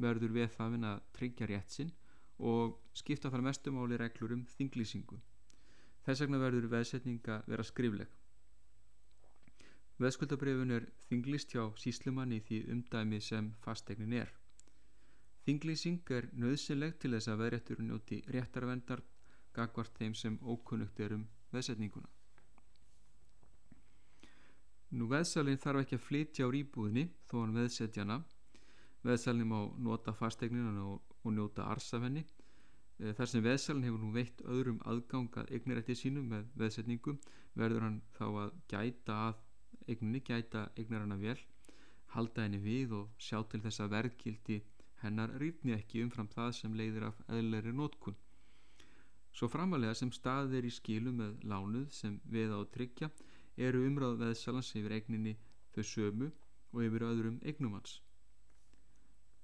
[0.02, 1.92] verður veðfafin að tryggja rétt sinn
[2.38, 5.18] og skipta þar mestumáli reglur um þinglýsingu.
[6.06, 8.08] Þess vegna verður veðsetninga vera skrifleg.
[9.96, 14.32] Veðskuldabrifun er þinglýst hjá síslumanni því umdæmi sem fastegnin er.
[15.46, 19.02] Þinglýsing er nöðsynleg til þess að veðrétturinn njóti réttarvendar
[19.56, 22.10] gagvart þeim sem ókunnugt er um veðsetninguna.
[24.96, 28.20] Nú veðsalinn þarf ekki að flytja á rýbúðinni þó hann veðsetjana.
[29.06, 32.24] Veðsalinn má nota fastegnina og, og njóta arsafenni.
[32.98, 37.16] Eh, þar sem veðsalinn hefur nú veitt öðrum aðgangað eignarætti sínum með veðsetningu
[37.60, 39.42] verður hann þá að gæta að
[39.86, 41.36] eigninni, gæta eignar hana vel,
[42.14, 44.60] halda henni við og sjá til þess að verðgildi
[45.02, 48.16] hennar rýrni ekki umfram það sem leiðir af eðlæri nótkun.
[49.36, 53.10] Svo framalega sem staðir í skilu með lánuð sem við á tryggja
[53.68, 55.36] eru umráð veðsalans yfir eigninni
[55.76, 56.32] þau sömu
[56.72, 58.00] og yfir öðrum eignumans.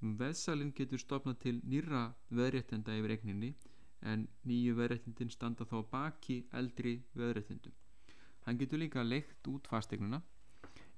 [0.03, 3.53] Veðsalinn getur stopnað til nýra veðréttenda yfir eigninni
[4.12, 7.75] en nýju veðréttindin standa þá baki eldri veðréttindum.
[8.43, 10.19] Hann getur líka leikt út fastegnuna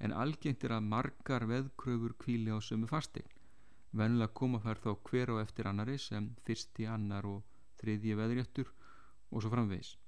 [0.01, 3.29] en algengt er að margar veðkröfur kvíli á sömu fastegn.
[3.93, 7.45] Vennilega koma þar þá hver á eftir annari sem fyrsti, annar og
[7.83, 8.73] þriðji veðréttur
[9.31, 9.99] og svo framvegs.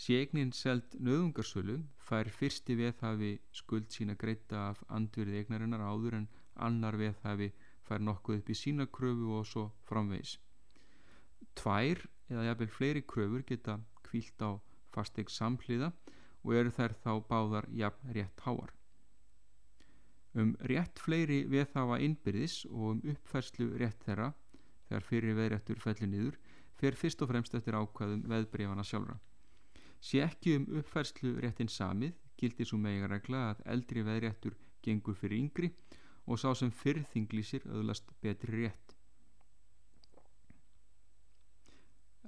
[0.00, 6.26] Sé eignin selt nöðungarsölu fær fyrsti veðhafi skuld sína greita af andverði eignarinnar áður en
[6.56, 7.52] annar veðhafi
[7.92, 10.38] fær nokkuð upp í sína kröfu og svo framvegs.
[11.58, 12.00] Tvær
[12.32, 14.56] eða jafnvel fleiri kröfur geta kvílt á
[14.94, 15.92] fasteg samhliða
[16.42, 18.72] og eru þær þá báðar jafn rétt háar.
[20.32, 24.32] Um rétt fleiri veðhafa innbyrðis og um uppfærslu rétt þeirra
[24.88, 26.38] þegar fyrir veðrættur fellir niður
[26.80, 29.18] fer fyrst og fremst eftir ákvaðum veðbreyfana sjálfra.
[30.00, 35.68] Sé ekki um uppfærslu réttin samið gildir svo megaregla að eldri veðréttur gengur fyrir yngri
[35.68, 36.01] og
[36.38, 38.96] sá sem fyrrþinglísir öðlast betri rétt.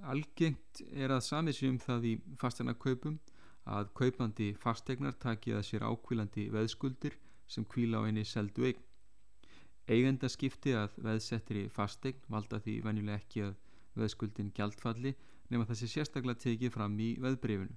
[0.04, 3.20] Algengt er að samið sér um það í fastegna kaupum
[3.64, 7.16] að kaupandi fastegnar taki að sér ákvílandi veðskuldir
[7.48, 8.82] sem kvíla á einni seldu eign.
[9.88, 13.56] Eigendaskipti að veðsettri fastegn valda því venjuleg ekki að
[14.00, 15.14] veðskuldin gjaldfalli
[15.52, 17.76] nema þessi sérstaklega tekið fram í veðbreyfinu.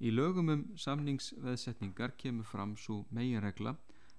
[0.00, 3.74] Í lögum um samningsveðsetningar kemur fram svo meginregla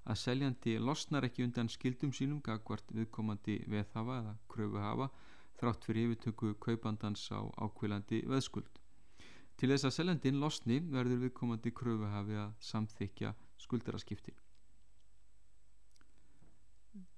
[0.10, 5.10] að seljandi losnar ekki undan skildum sínum gagvart viðkomandi veðhafa eða kröfuhafa
[5.62, 8.80] þrátt fyrir yfirtöku kaupandans á ákvilandi veðskuld.
[9.62, 14.34] Til þess að seljandin losni verður viðkomandi kröfuhafi að samþykja skuldaraskipti.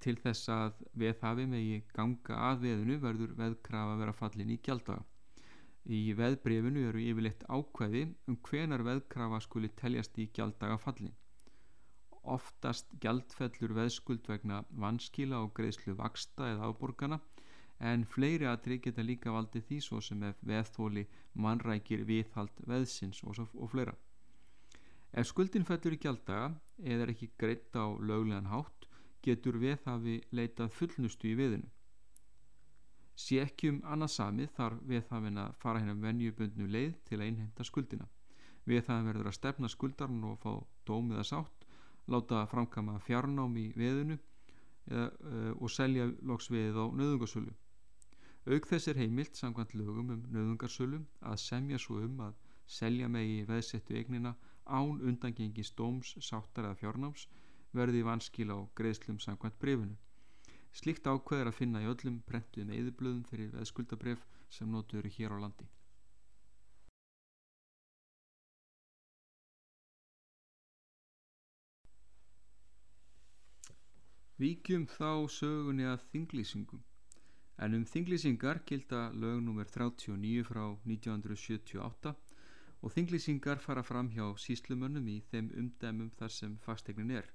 [0.04, 5.06] Til þess að veðhafi megi ganga að veðinu verður veðkrafa vera fallin í gjaldaga.
[5.84, 11.16] Í veðbrefinu eru yfirleitt ákveði um hvenar veðkrafa skuli teljast í gjalddaga fallin.
[12.24, 17.20] Oftast gjaldfellur veðskuld vegna vanskila og greiðslu vaksta eða áborgana
[17.84, 23.36] en fleiri aðri geta líka valdið því svo sem ef veðþóli mannrækir viðhald veðsins og,
[23.36, 23.96] svo, og fleira.
[25.12, 28.88] Ef skuldin fellur í gjalddaga eða er ekki greitt á löglegan hátt
[29.24, 31.68] getur veðhafi leitað fullnustu í veðinu.
[33.20, 37.68] Sé ekki um annað samið þarf það að fara hérna venjubundnu leið til að einhenda
[37.68, 38.08] skuldina.
[38.64, 40.54] Það verður að stefna skuldarinn og fá
[40.88, 41.63] dómiða sátt
[42.12, 47.54] láta framkama fjarnám í veðinu eða, uh, og selja loks veðið á nöðungarsölu.
[48.44, 52.34] Auk þess er heimilt samkvæmt lögum um nöðungarsölu að semja svo um að
[52.68, 54.34] selja megi veðsettu eignina
[54.66, 57.28] án undangengi stóms, sáttar eða fjárnáms
[57.74, 59.96] verði vanskil á greiðslum samkvæmt brefinu.
[60.74, 65.36] Slikt ákveð er að finna í öllum prentuðum eðublöðum fyrir veðskuldabref sem notu eru hér
[65.36, 65.68] á landi.
[74.42, 76.80] Víkjum þá sögunni að þinglýsingum.
[77.62, 79.68] En um þinglýsingar gilda lög nr.
[79.70, 82.14] 39 frá 1978
[82.82, 87.30] og þinglýsingar fara fram hjá síslumönnum í þeim umdæmum þar sem fastegnin er.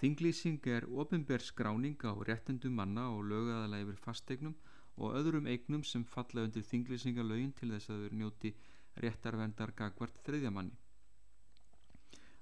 [0.00, 4.56] Þinglýsing er ofinberð skráning á réttendum manna og lögæðala yfir fastegnum
[4.96, 8.54] og öðrum eignum sem falla undir þinglýsingalögin til þess að þau njóti
[9.04, 10.72] réttarvendar gagvart þriðjamanni.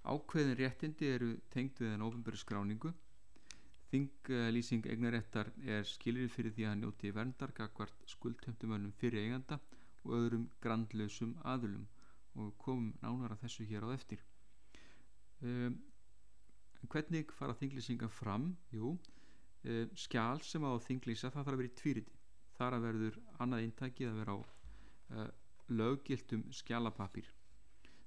[0.07, 2.94] Ákveðin réttindi eru tengd við en ofinberð skráningu.
[3.88, 9.57] Þinglýsing eignaréttar er skilir fyrir því að njóti verndar gagvart skuldtöndumönnum fyrir eiganda
[10.05, 11.87] og öðrum grandlausum aðulum
[12.42, 14.20] og komum nánar að þessu hér á eftir.
[15.40, 15.79] Um,
[16.92, 18.51] hvernig fara þinglýsingar fram?
[18.74, 22.20] Jú, uh, skjál sem á þinglýsa það þarf að vera í tvíriti
[22.59, 25.29] þar að verður annað eintækið að vera á uh,
[25.81, 27.33] löggiltum skjálapapír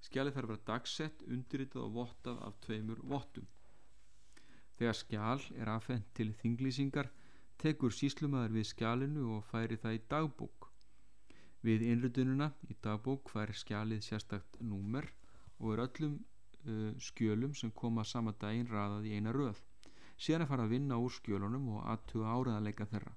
[0.05, 3.49] skjálið þarf að vera dagsett, undirritað og vottað af tveimur vottum
[4.81, 7.11] þegar skjál er aðfendt til þinglýsingar
[7.61, 10.69] tekur síslumæður við skjálinu og færi það í dagbók.
[11.61, 15.05] Við innrutununa í dagbók fær skjálið sérstakt númer
[15.59, 19.61] og er öllum uh, skjölum sem koma sama daginn raðað í eina röð.
[20.17, 23.13] Síðan að fara að vinna úr skjölunum og aðtuga áraðanleika þeirra.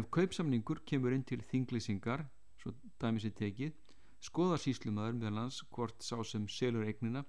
[0.00, 2.24] Ef kaupsamningur kemur inn til þinglýsingar
[2.62, 3.76] svo dæmis er tekið
[4.24, 7.22] skoða síslumadur meðalans hvort sá sem selur eignina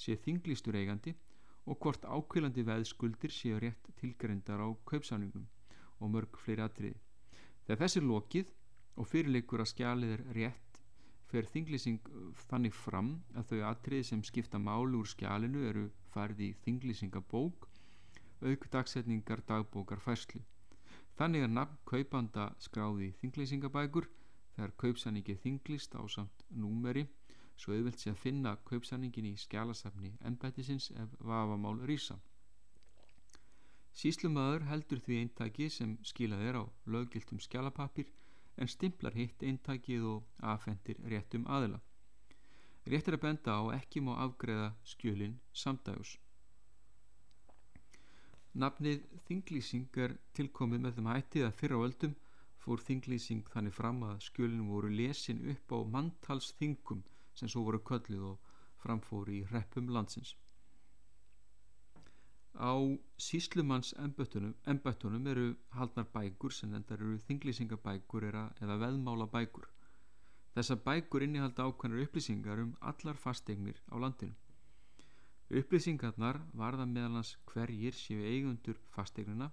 [0.00, 1.12] sé þinglýstur eigandi
[1.66, 5.46] og hvort ákveilandi veðskuldir séu rétt tilgreyndar á kaupsamningum
[6.00, 7.00] og mörg fleiri atriði
[7.66, 8.52] þegar þessi lokið
[8.96, 10.70] og fyrirleikur að skjalið er rétt
[11.30, 16.46] fer þinglýsing uh, þannig fram að þau atriði sem skipta máli úr skjálinu eru farið
[16.48, 17.68] í þinglýsingabók
[18.40, 20.40] auk dagsetningar dagbókar færslu.
[21.20, 24.08] Þannig er nafn kaupanda skráði í þinglýsingabækur
[24.56, 27.06] þegar kaupsanningi þinglýst á samt númeri
[27.60, 32.16] svo auðvilt sé að finna kaupsanningin í skjálasafni ennbættisins ef vafamál rýsa.
[34.00, 38.08] Síslumöður heldur því eintaki sem skilað er á löggiltum skjálapapir
[38.56, 41.80] en stimplar hitt eintækið og afhendir réttum aðila.
[42.88, 46.16] Rétt er að benda á ekki má afgreða skjölin samdægus.
[48.62, 52.16] Nafnið þinglýsing er tilkomið með þeim hættið að fyrra á öldum
[52.64, 57.04] fór þinglýsing þannig fram að skjölin voru lesin upp á manntalsþingum
[57.40, 60.36] sem svo voru köllið og framfóri í reppum landsins.
[62.60, 62.72] Á
[63.26, 65.44] síslumanns embættunum eru
[65.78, 69.68] haldnar bækur sem endar eru þinglýsingabækur eða veðmálabækur.
[70.56, 74.34] Þessar bækur innihalda ákveðnar upplýsingar um allar fasteignir á landinu.
[75.60, 79.48] Upplýsingarnar varða meðalans hverjir séu eigundur fasteignina,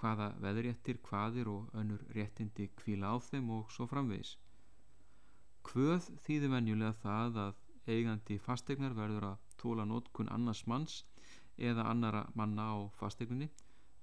[0.00, 4.36] hvaða veðréttir, hvaðir og önnur réttindi kvíla á þeim og svo framvegis.
[5.66, 10.98] Hvöð þýðir venjulega það að eigandi fasteignar verður að tóla nótkun annars manns
[11.58, 13.48] eða annara manna á fastegninni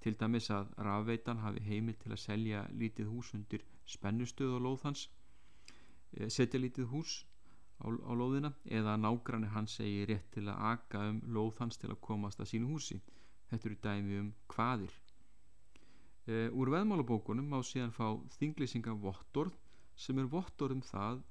[0.04, 5.06] til dæmis að rafveitan hafi heimil til að selja lítið hús undir spennustöð og lóðhans
[6.18, 7.14] eh, setja lítið hús
[7.80, 12.02] á, á lóðina eða nágranni hans segi rétt til að aga um lóðhans til að
[12.08, 13.00] komast að sínu húsi.
[13.50, 14.94] Þetta eru dæmi um hvaðir
[16.26, 18.06] e, úr veðmálabókunum má síðan fá
[18.38, 19.56] þinglýsinga vottorð
[19.96, 21.22] sem er vottorð um það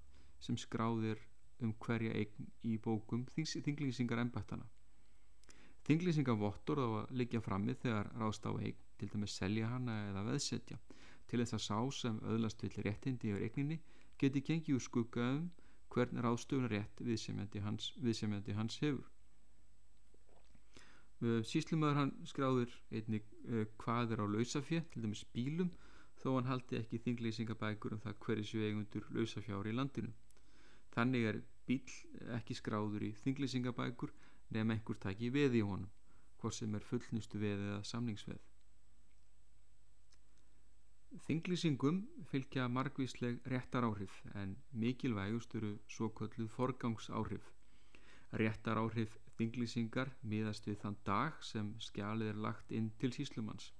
[0.44, 1.20] sem skráðir
[1.64, 4.68] um hverja eign í bókum þinglýsingar ennbættana
[5.88, 10.78] Þinglýsingavottur á að liggja frammi þegar ráðst á eign, til dæmis selja hana eða veðsetja,
[11.28, 13.78] til þess að sá sem öðlast vill réttindi yfir eigninni
[14.22, 15.50] geti gengið úr skuggaðum
[15.91, 19.10] hvern ráðstöfun rétt viðsemjandi hans, viðsemjandi hans hefur.
[21.52, 23.28] Síslumöður hann skráður einnig
[23.84, 25.72] hvað er á lausafjö, til dæmis bílum,
[26.16, 30.16] þó hann haldi ekki þinglýsingabækur um það hverju séu eigundur lausafjári í landinu.
[30.94, 31.82] Þannig er bíl
[32.38, 34.14] ekki skráður í þinglýsingabækur
[34.56, 35.91] nefn einhver taki veð í honum
[36.41, 38.41] hvort sem er fullnustu veð eða samningsveð.
[41.26, 42.00] Þinglýsingum
[42.32, 47.46] fylgja margvísleg réttar áhrif en mikilvægust eru svo kölluð forgangsáhrif.
[48.41, 53.72] Réttar áhrif þinglýsingar miðast við þann dag sem skjalið er lagt inn til síslumanns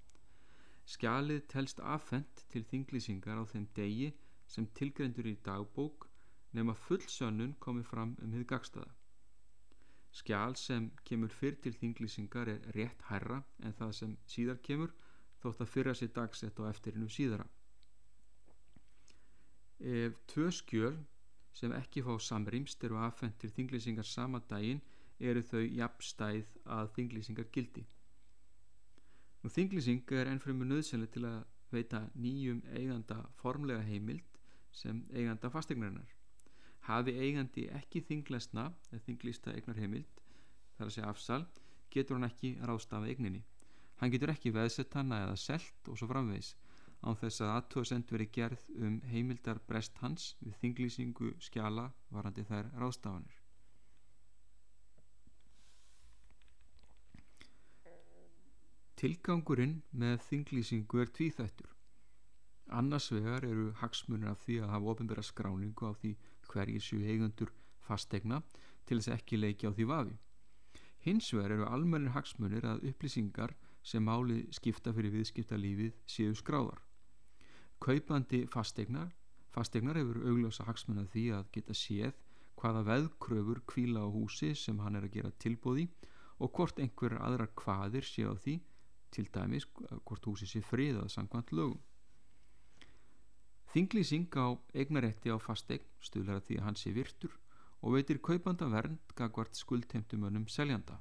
[0.84, 4.10] Skjalið telst affent til þinglýsingar á þeim degi
[4.54, 6.10] sem tilgrendur í dagbók
[6.54, 8.92] nema full sönnun komið fram um hið gagstaða
[10.14, 14.92] Skjál sem kemur fyrr til þinglýsingar er rétt hærra en það sem síðar kemur
[15.42, 17.48] þótt að fyrra sér dagsett á eftirinu síðara.
[19.82, 21.00] Ef tvö skjöl
[21.58, 24.86] sem ekki fá samrýmst eru aðfendt til þinglýsingar sama daginn
[25.20, 27.88] eru þau jafnstæð að þinglýsingar gildi.
[29.42, 31.42] Nú þinglýsing er ennfremur nöðsynlega til að
[31.74, 36.13] veita nýjum eiganda formlega heimild sem eiganda fastegnarinnar
[36.88, 40.24] hafi eigandi ekki þinglesna eða þinglista eignarheimild
[40.78, 41.42] þar að segja afsal
[41.94, 43.44] getur hann ekki ráðstafa eigninni.
[44.02, 46.56] Hann getur ekki veðsett hana eða selt og svo framvegs
[47.04, 52.70] án þess að aðtóðsend veri gerð um heimildar brest hans við þinglýsingu skjala varandi þær
[52.80, 53.40] ráðstafanir.
[59.04, 61.72] Tilgangurinn með þinglýsingu er tvíþættur.
[62.72, 66.14] Annars vegar eru hagsmunir af því að hafa ofinbæra skráningu á því
[66.54, 67.52] hverjir séu eigundur
[67.84, 68.42] fastegna
[68.88, 70.16] til þess ekki leiki á því vafi.
[71.04, 76.80] Hins vegar eru almennir hagsmunir að upplýsingar sem máli skipta fyrir viðskiptalífið séu skráðar.
[77.84, 79.10] Kaupandi fastegnar,
[79.52, 82.14] fastegnar hefur augljósa hagsmunna því að geta séð
[82.60, 85.90] hvaða veðkröfur kvíla á húsi sem hann er að gera tilbóði
[86.40, 88.62] og hvort einhverjar aðrar hvaðir séu á því,
[89.12, 91.82] til dæmis hvort húsi sé friðað sangkvæmt lögum.
[93.74, 97.34] Þinglýsing á eignarétti á fastegn stuðlar að því að hann sé virtur
[97.82, 101.00] og veitir kaupanda vernd gagvart skuldheimtumönnum seljanda.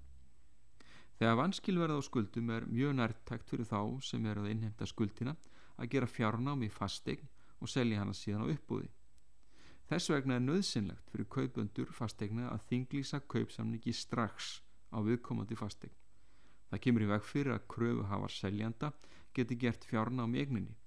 [1.21, 5.37] Þegar vanskil verða á skuldum er mjög nærtækt fyrir þá sem er að innheimta skuldina
[5.77, 7.29] að gera fjárnám í fastegn
[7.61, 8.89] og selja hana síðan á uppbúði.
[9.93, 15.93] Þess vegna er nöðsynlegt fyrir kaupundur fastegna að þinglýsa kaupsamningi strax á viðkomandi fastegn.
[16.73, 18.95] Það kemur í veg fyrir að kröfu hafar seljanda
[19.37, 20.79] geti gert fjárnám í eigninni.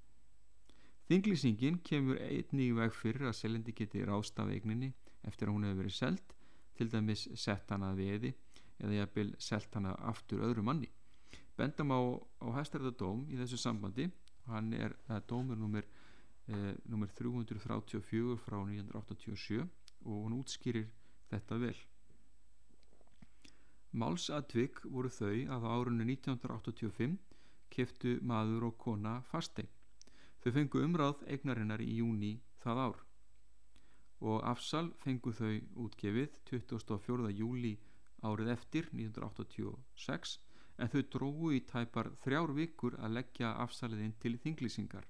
[1.06, 4.88] Þinglýsingin kemur einnig í veg fyrir að selindi geti rástaf eigninni
[5.30, 6.32] eftir að hún hefur verið selt,
[6.74, 8.32] til dæmis sett hana að veði
[8.82, 10.90] eða jafnvel selt hana aftur öðru manni.
[11.56, 12.02] Bendam á,
[12.42, 14.10] á hæstarættadóm í þessu sambandi,
[14.50, 14.98] hann er
[15.30, 15.86] dómur nummer,
[16.50, 19.62] eh, nummer 334 frá 1987
[20.10, 20.90] og hann útskýrir
[21.30, 21.78] þetta vel.
[23.94, 27.20] Málsatvik voru þau að á árunni 1985
[27.70, 29.75] keftu maður og kona fastegn
[30.46, 33.00] Þau fengu umráð eignarinnar í júni það ár
[34.32, 37.32] og afsal fengu þau útgefið 24.
[37.34, 37.72] júli
[38.30, 40.36] árið eftir 1986
[40.78, 45.08] en þau drógu í tæpar þrjár vikur að leggja afsaliðinn til þinglýsingar.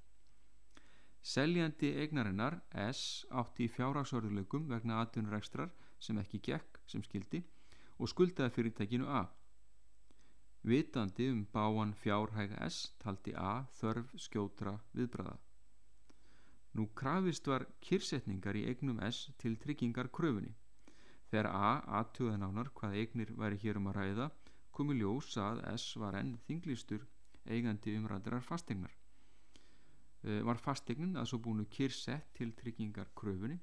[1.20, 5.36] Seljandi eignarinnar S átti í fjárhagsörðuleikum vegna aðtunur
[6.00, 7.44] sem ekki gekk sem skildi
[8.00, 9.26] og skuldaði fyrirtækinu A.
[10.66, 15.36] Vitandi um báan fjárhæg S taldi A þörf skjótra viðbraða.
[16.74, 20.56] Nú krafist var kyrsetningar í eignum S til tryggingar kröfunni.
[21.30, 24.28] Þegar A aðtöða nánar hvað eignir væri hér um að ræða
[24.74, 27.06] komi ljós að S var enn þinglistur
[27.46, 28.98] eigandi umræðrar fastegnar.
[30.26, 33.60] E, var fastegnin að svo búinu kyrsett til tryggingar kröfunni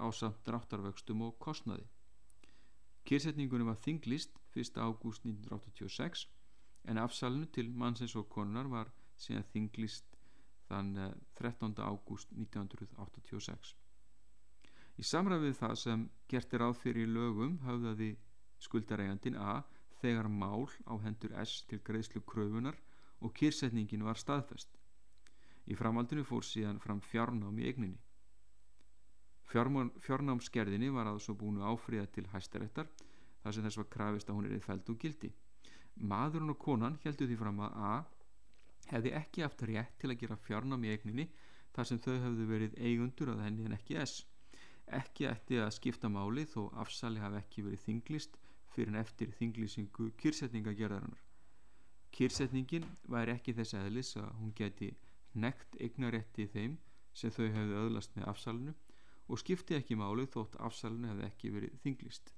[0.00, 1.84] á samt dráttarvöxtum og kostnaði.
[3.04, 4.80] Kyrsetningunum var þinglist 1.
[4.80, 6.24] ágúst 1986
[6.86, 10.16] en afsalinu til mannsins og konunar var síðan þinglist
[10.68, 10.94] þann
[11.38, 11.74] 13.
[11.82, 13.74] ágúst 1986.
[14.96, 18.14] Í samræfið það sem gert er áð fyrir lögum hafðaði
[18.62, 19.62] skuldarægandin A
[20.00, 22.78] þegar mál á hendur S til greiðslu kröfunar
[23.20, 24.70] og kyrsetningin var staðfest.
[25.66, 27.98] Í framaldinu fór síðan fram fjárnám í eigninni.
[29.50, 32.88] Fjárnámskerðinni var að svo búinu áfriða til hæstaréttar
[33.42, 35.32] þar sem þess var krafist að hún er í fæld og gildi
[35.96, 37.92] maðurinn og konan heldur því fram að A
[38.92, 41.28] hefði ekki haft rétt til að gera fjárnám í eigninni
[41.76, 44.24] þar sem þau hefðu verið eigundur að henni en ekki S.
[44.86, 48.36] Ekki ætti að skipta máli þó afsali hafi ekki verið þinglist
[48.74, 51.24] fyrir en eftir þinglýsingu kyrsetningagerðarinnar
[52.16, 54.92] kyrsetningin væri ekki þess aðlis að hún geti
[55.44, 56.76] nekt eignarétti þeim
[57.16, 58.74] sem þau hefðu öðlast með afsalinu
[59.26, 62.32] og skipti ekki máli þótt afsalinu hefði ekki verið þinglist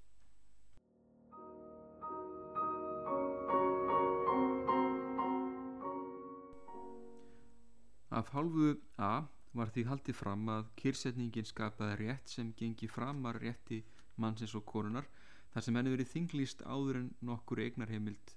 [8.18, 13.78] Af hálfu A var því haldið fram að kyrsetningin skapaði rétt sem gengi framar rétti
[14.22, 15.06] mannsins og konunar
[15.52, 18.32] þar sem henni verið þinglýst áður en nokkur eignarheimild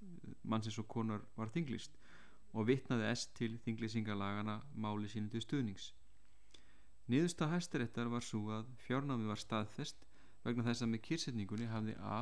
[0.53, 1.97] mannsins og konar var þinglýst
[2.53, 5.89] og vittnaði S til þinglýsingalagana máli sínu til stuðnings.
[7.09, 10.05] Niðurstað hæstaréttar var svo að fjárnámi var staðfest
[10.45, 12.21] vegna þess að með kyrsetningunni hafði A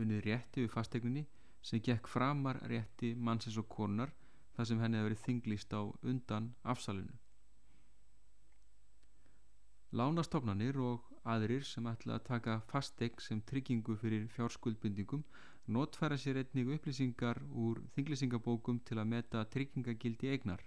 [0.00, 1.26] unnið rétti við fastegninni
[1.64, 4.12] sem gekk framar rétti mannsins og konar
[4.56, 7.16] þar sem henni hefði verið þinglýst á undan afsalinu.
[9.94, 15.22] Lánastofnanir og aðrir sem ætla að taka fastegg sem tryggingu fyrir fjárskuldbindingum
[15.76, 20.64] notfæra sér einnig upplýsingar úr þinglýsingabókum til að meta tryggingagildi eignar.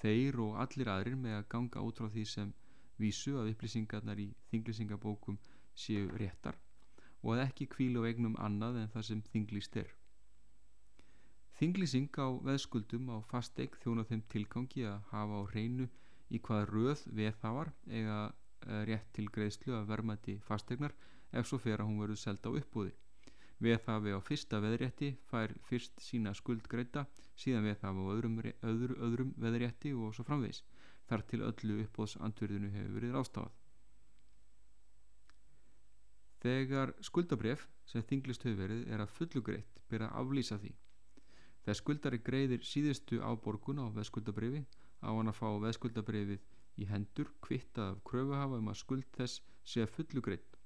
[0.00, 2.54] Þeir og allir aðrir með að ganga út frá því sem
[3.02, 5.38] vísu að upplýsingarnar í þinglýsingabókum
[5.74, 6.58] séu réttar
[7.22, 9.97] og að ekki kvíla á eignum annað en það sem þinglýst er.
[11.58, 15.88] Þinglýsing á veðskuldum á fastegg þjóna þeim tilgangi að hafa á hreinu
[16.30, 20.94] í hvað röð veðháar eiga eh, rétt til greiðslu að vermaði fastegnar
[21.32, 22.94] ef svo fer að hún verður selda á uppbúði.
[23.58, 29.96] Veðhafi á fyrsta veðrétti fær fyrst sína skuldgreita, síðan veðhafi á öðrum, öðru, öðrum veðrétti
[29.98, 30.62] og svo framvegs,
[31.10, 33.56] þar til öllu uppbóðsandverðinu hefur verið rástafað.
[36.38, 40.78] Þegar skuldabref sem þinglist hefur verið er að fullu greitt byrja að aflýsa því.
[41.68, 44.62] Þegar skuldari greiðir síðustu áborgun á veðskuldabrefi
[45.04, 46.46] á hann að fá veðskuldabrefið
[46.80, 50.56] í hendur kvittað af kröfuhafa um að skuld þess sé fullu greitt.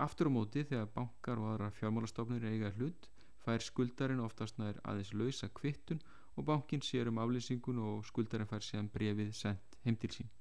[0.00, 3.10] Aftur á móti þegar bankar og aðra fjármálastofnir eiga hlut
[3.44, 6.00] fær skuldarinn oftast nær aðeins lausa kvittun
[6.40, 10.32] og bankin sér um aflýsingun og skuldarinn fær séðan brefið sendt heim til sín.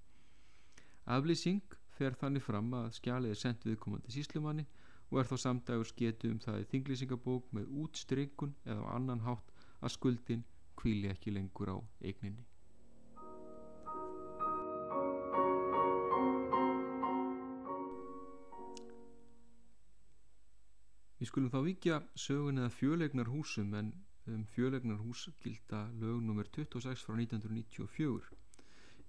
[1.12, 4.64] Aflýsing fer þannig fram að skjalið er sendt viðkomandi síslumanni
[5.12, 9.53] og er þá samdagur sketu um það í þinglýsingabók með útstrykun eða á annan hátt
[9.84, 10.44] að skuldin
[10.80, 12.46] kvíli ekki lengur á eigninni.
[21.20, 23.92] Við skulum þá vikja sögun eða fjölegnar húsum en
[24.32, 26.50] um fjölegnar hús gilda lög nr.
[26.58, 28.32] 26 frá 1994.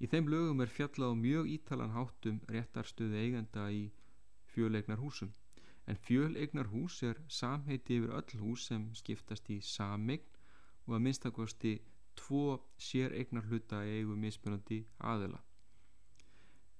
[0.03, 3.83] Í þeim lögum er fjallað á mjög ítalan háttum réttarstöðu eigenda í
[4.55, 5.33] fjölegnar húsum.
[5.87, 10.31] En fjölegnar hús er samheiti yfir öll hús sem skiptast í samegn
[10.87, 11.75] og að minnstakosti
[12.19, 15.41] tvo sér eignar hluta eigu mismunandi aðila.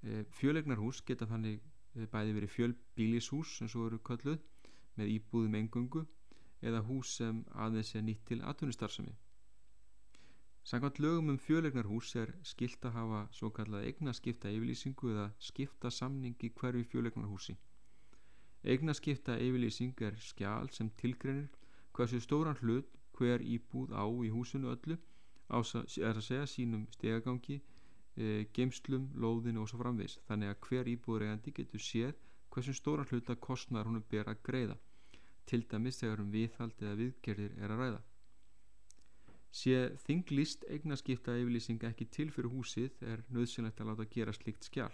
[0.05, 1.61] Eh, fjölegnar hús geta þannig
[1.97, 4.43] eh, bæði verið fjölbílishús sem svo eru kalluð
[4.99, 6.05] með íbúðum engungu
[6.63, 9.15] eða hús sem aðeins er nýtt til atvinnustarfsemi.
[10.65, 16.39] Samkvæmt lögum um fjölegnarhús er skilt að hafa svo kallað eignaskipta yfirlýsingu eða skipta samning
[16.41, 17.57] í hverju fjölegnarhúsi.
[18.65, 21.51] Eignaskipta yfirlýsing er skjál sem tilgreinir
[21.93, 24.99] hversu stóran hlut hver íbúð á í húsinu öllu
[25.51, 27.61] á að segja sínum stegagangi,
[28.17, 32.15] e, geimslum, lóðinu og svo framvegs þannig að hver íbúðregandi getur séð
[32.55, 34.77] hversu stóran hluta kostnar húnum ber að greiða
[35.47, 38.03] til dæmis þegar um viðhald eða viðgerðir er að ræða.
[39.55, 39.75] Sé
[40.07, 44.91] þinglist eignaskipta yfirlýsing ekki til fyrir húsið er nöðsynlegt að láta gera slikt skjál.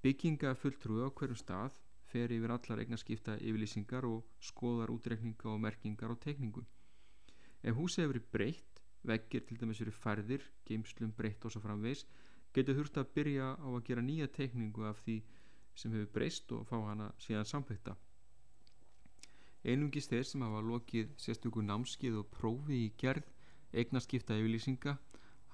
[0.00, 1.76] Bygginga fulltrúi á hverjum stað
[2.10, 6.64] fer yfir allar eignaskipta yfirlýsingar og skoðar útrekninga og merkingar og tekningu.
[7.62, 12.06] Ef húsið hefur breytt, veggir til dæmis eru færðir, geimslum breytt og svo framvegs,
[12.54, 15.20] getur þurft að byrja á að gera nýja tekningu af því
[15.74, 17.96] sem hefur breyst og fá hana síðan samþykta.
[19.64, 23.28] Einungis þeir sem hafa lokið sérstökur námskið og prófi í gerð
[23.76, 24.96] eignarskipta yfirlýsinga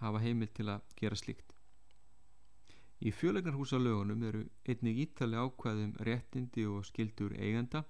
[0.01, 1.56] hafa heimil til að gera slikt.
[2.97, 7.83] Í fjölegnarhúsa lögunum eru einnig ítali ákvæðum réttindi og skildur eigenda,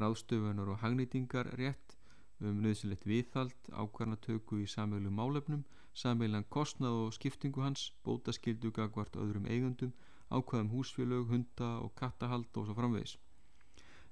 [0.00, 1.96] ráðstöfunar og hagnýtingar rétt
[2.40, 9.44] um nöðsilegt viðhald, ákvarnatöku í samveilu málefnum, samveilan kostnað og skiptingu hans, bótaskildu gagvart öðrum
[9.48, 9.92] eigundum,
[10.32, 13.16] ákvæðum húsfélög, hunda og kattahald og svo framvegis.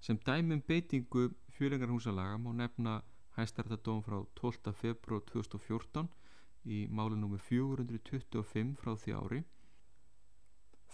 [0.01, 3.01] Sem dæmum beitingu fjölingarhúsalaga má nefna
[3.37, 4.73] hæstartadóm frá 12.
[4.77, 6.09] februar 2014
[6.65, 7.41] í máli nr.
[7.49, 9.45] 425 frá því ári.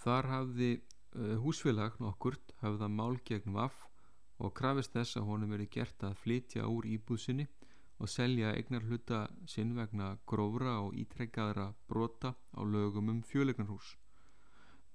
[0.01, 3.87] Þar hafði uh, húsfélag nokkurt hafða mál gegn vaff
[4.41, 7.47] og krafist þess að honum verið gert að flytja úr íbúðsynni
[8.01, 13.99] og selja eignar hluta sinn vegna grófra og ítrekkaðra brota á lögum um fjölegnarhús.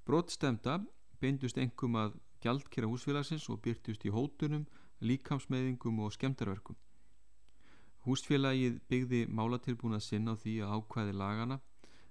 [0.05, 0.79] Brotstemda
[1.21, 4.65] beindust engum að gjaldkera húsfélagsins og byrtust í hótunum,
[5.05, 6.77] líkamsmeðingum og skemdarverkum.
[8.05, 11.61] Húsfélagið byggði málatilbúna sinn á því að ákvæði lagana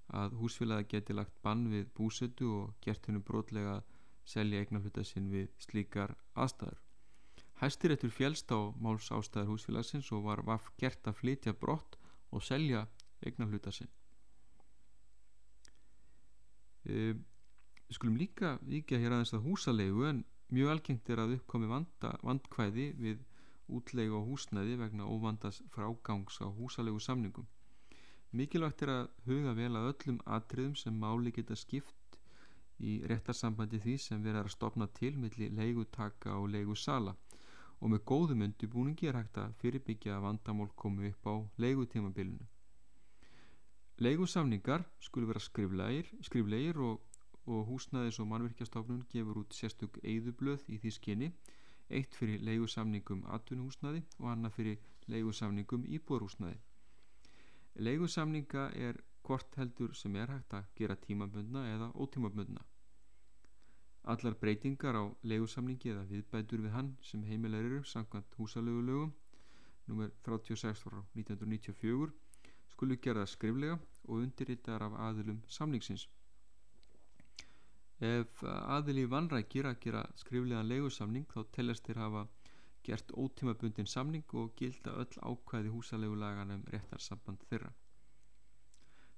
[0.09, 3.85] að húsfélagi geti lagt bann við búsötu og gert hennu brotlega að
[4.25, 6.81] selja eignafluta sinn við slíkar aðstæður.
[7.61, 11.99] Hæstiréttur fjælst á máls ástæður húsfélagsins og var vaff gert að flytja brott
[12.31, 12.87] og selja
[13.25, 13.93] eignafluta sinn.
[16.85, 17.25] Um,
[17.85, 20.25] Við skulum líka vikja hér aðeins að húsalegu en
[20.57, 23.21] mjög algengt er að uppkomi vanda, vandkvæði við
[23.79, 27.47] útlegu og húsnæði vegna óvandas frágangs á húsalegu samningum.
[28.35, 32.19] Mikilvægt er að huga vel að öllum atriðum sem máli geta skipt
[32.83, 37.15] í réttarsambandi því sem verður að stopna til millir leigutaka og leigusala.
[37.81, 42.47] Og með góðum undibúningi er hægt að fyrirbyggja að vandamál komu upp á leigutímabilinu.
[44.03, 47.03] Leigusamningar skulu vera skriflegir, skriflegir og
[47.47, 51.27] og húsnæðis og mannvirkjastofnun gefur út sérstök eigðublöð í því skinni
[51.99, 56.57] eitt fyrir leigusamningum atvinnuhúsnaði og annað fyrir leigusamningum íbúrhúsnaði
[57.75, 62.63] leigusamninga er hvort heldur sem er hægt að gera tímabundna eða ótímabundna
[64.05, 69.15] allar breytingar á leigusamningi eða viðbætur við hann sem heimilegur eru samkvæmt húsalögulögum
[69.89, 70.11] nr.
[70.29, 72.13] 36 frá 1994
[72.75, 76.07] skulu gerða skriflega og undirritar af aðilum samningsins
[78.05, 82.27] ef aðili vannrækir að gera skriflegan leigusamning þá tellast þeir hafa
[82.89, 87.73] gert ótímabundin samning og gilda öll ákvæði húsalegulagan um réttarsamband þeirra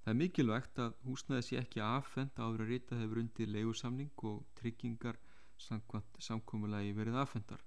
[0.02, 4.44] Það er mikilvægt að húsnæði sé ekki aðfend áður að rita hefur undir leigusamning og
[4.60, 5.18] tryggingar
[5.68, 7.64] samkvæmt verið aðfendar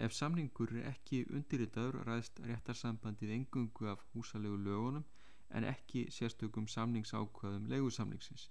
[0.00, 5.02] Ef samningur er ekki undirritaður ræðst réttarsambandið engungu af húsalegu lögunum
[5.58, 8.46] en ekki sérstökum samningsákvæðum legusamningsins.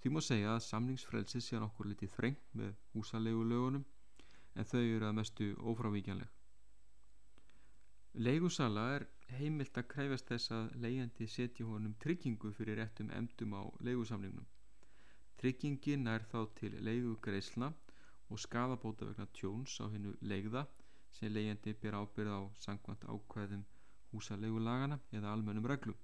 [0.00, 3.84] Því má segja að samningsfrelsi sé nokkur litið þrengt með húsalegu lögunum
[4.54, 6.28] en þau eru að mestu ófrávíkjanleg.
[8.26, 9.06] Legusala er
[9.38, 14.48] heimilt að kræfast þess að leiðandi setja honum tryggingu fyrir réttum emdum á legusamningnum.
[15.40, 17.70] Tryggingin er þá til legugreisla
[18.28, 20.66] og skadabóta vegna tjóns á hennu legða
[21.16, 23.62] sem leiðandi ber ábyrð á sangvant ákvæðum
[24.10, 25.96] húsalegu lagana eða almennum reglum.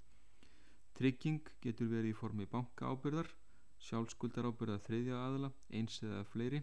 [0.97, 3.28] Trygging getur verið í formi banka ábyrðar,
[3.82, 6.62] sjálfskuldar ábyrða þriðja aðla, eins eða fleiri,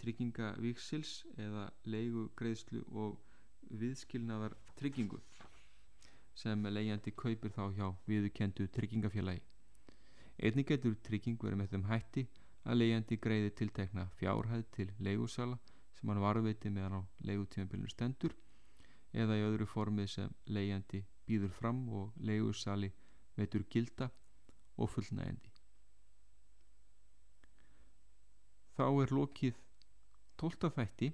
[0.00, 3.18] trygginga viksils eða leigu greiðslu og
[3.80, 5.20] viðskilnaðar tryggingu
[6.38, 9.42] sem leiðandi kaupir þá hjá viðukendu tryggingafélagi.
[10.38, 12.24] Einni getur trygging verið með þeim hætti
[12.62, 15.58] að leiðandi greiði tiltekna fjárhæð til leigusala
[15.98, 18.36] sem hann varveiti meðan á leigutímanbílunum stendur
[19.12, 22.92] eða í öðru formið sem leiðandi býður fram og leigusali
[23.38, 24.10] veitur gilda
[24.78, 25.50] og fullnægandi.
[28.78, 29.58] Þá er lokið
[30.38, 31.08] tólta þætti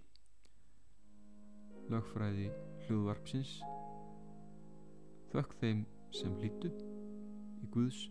[1.92, 2.50] lögfræði
[2.84, 3.54] hljóðvarpsins
[5.32, 5.80] þökk þeim
[6.12, 6.68] sem hlýtu
[7.64, 8.02] í Guðs.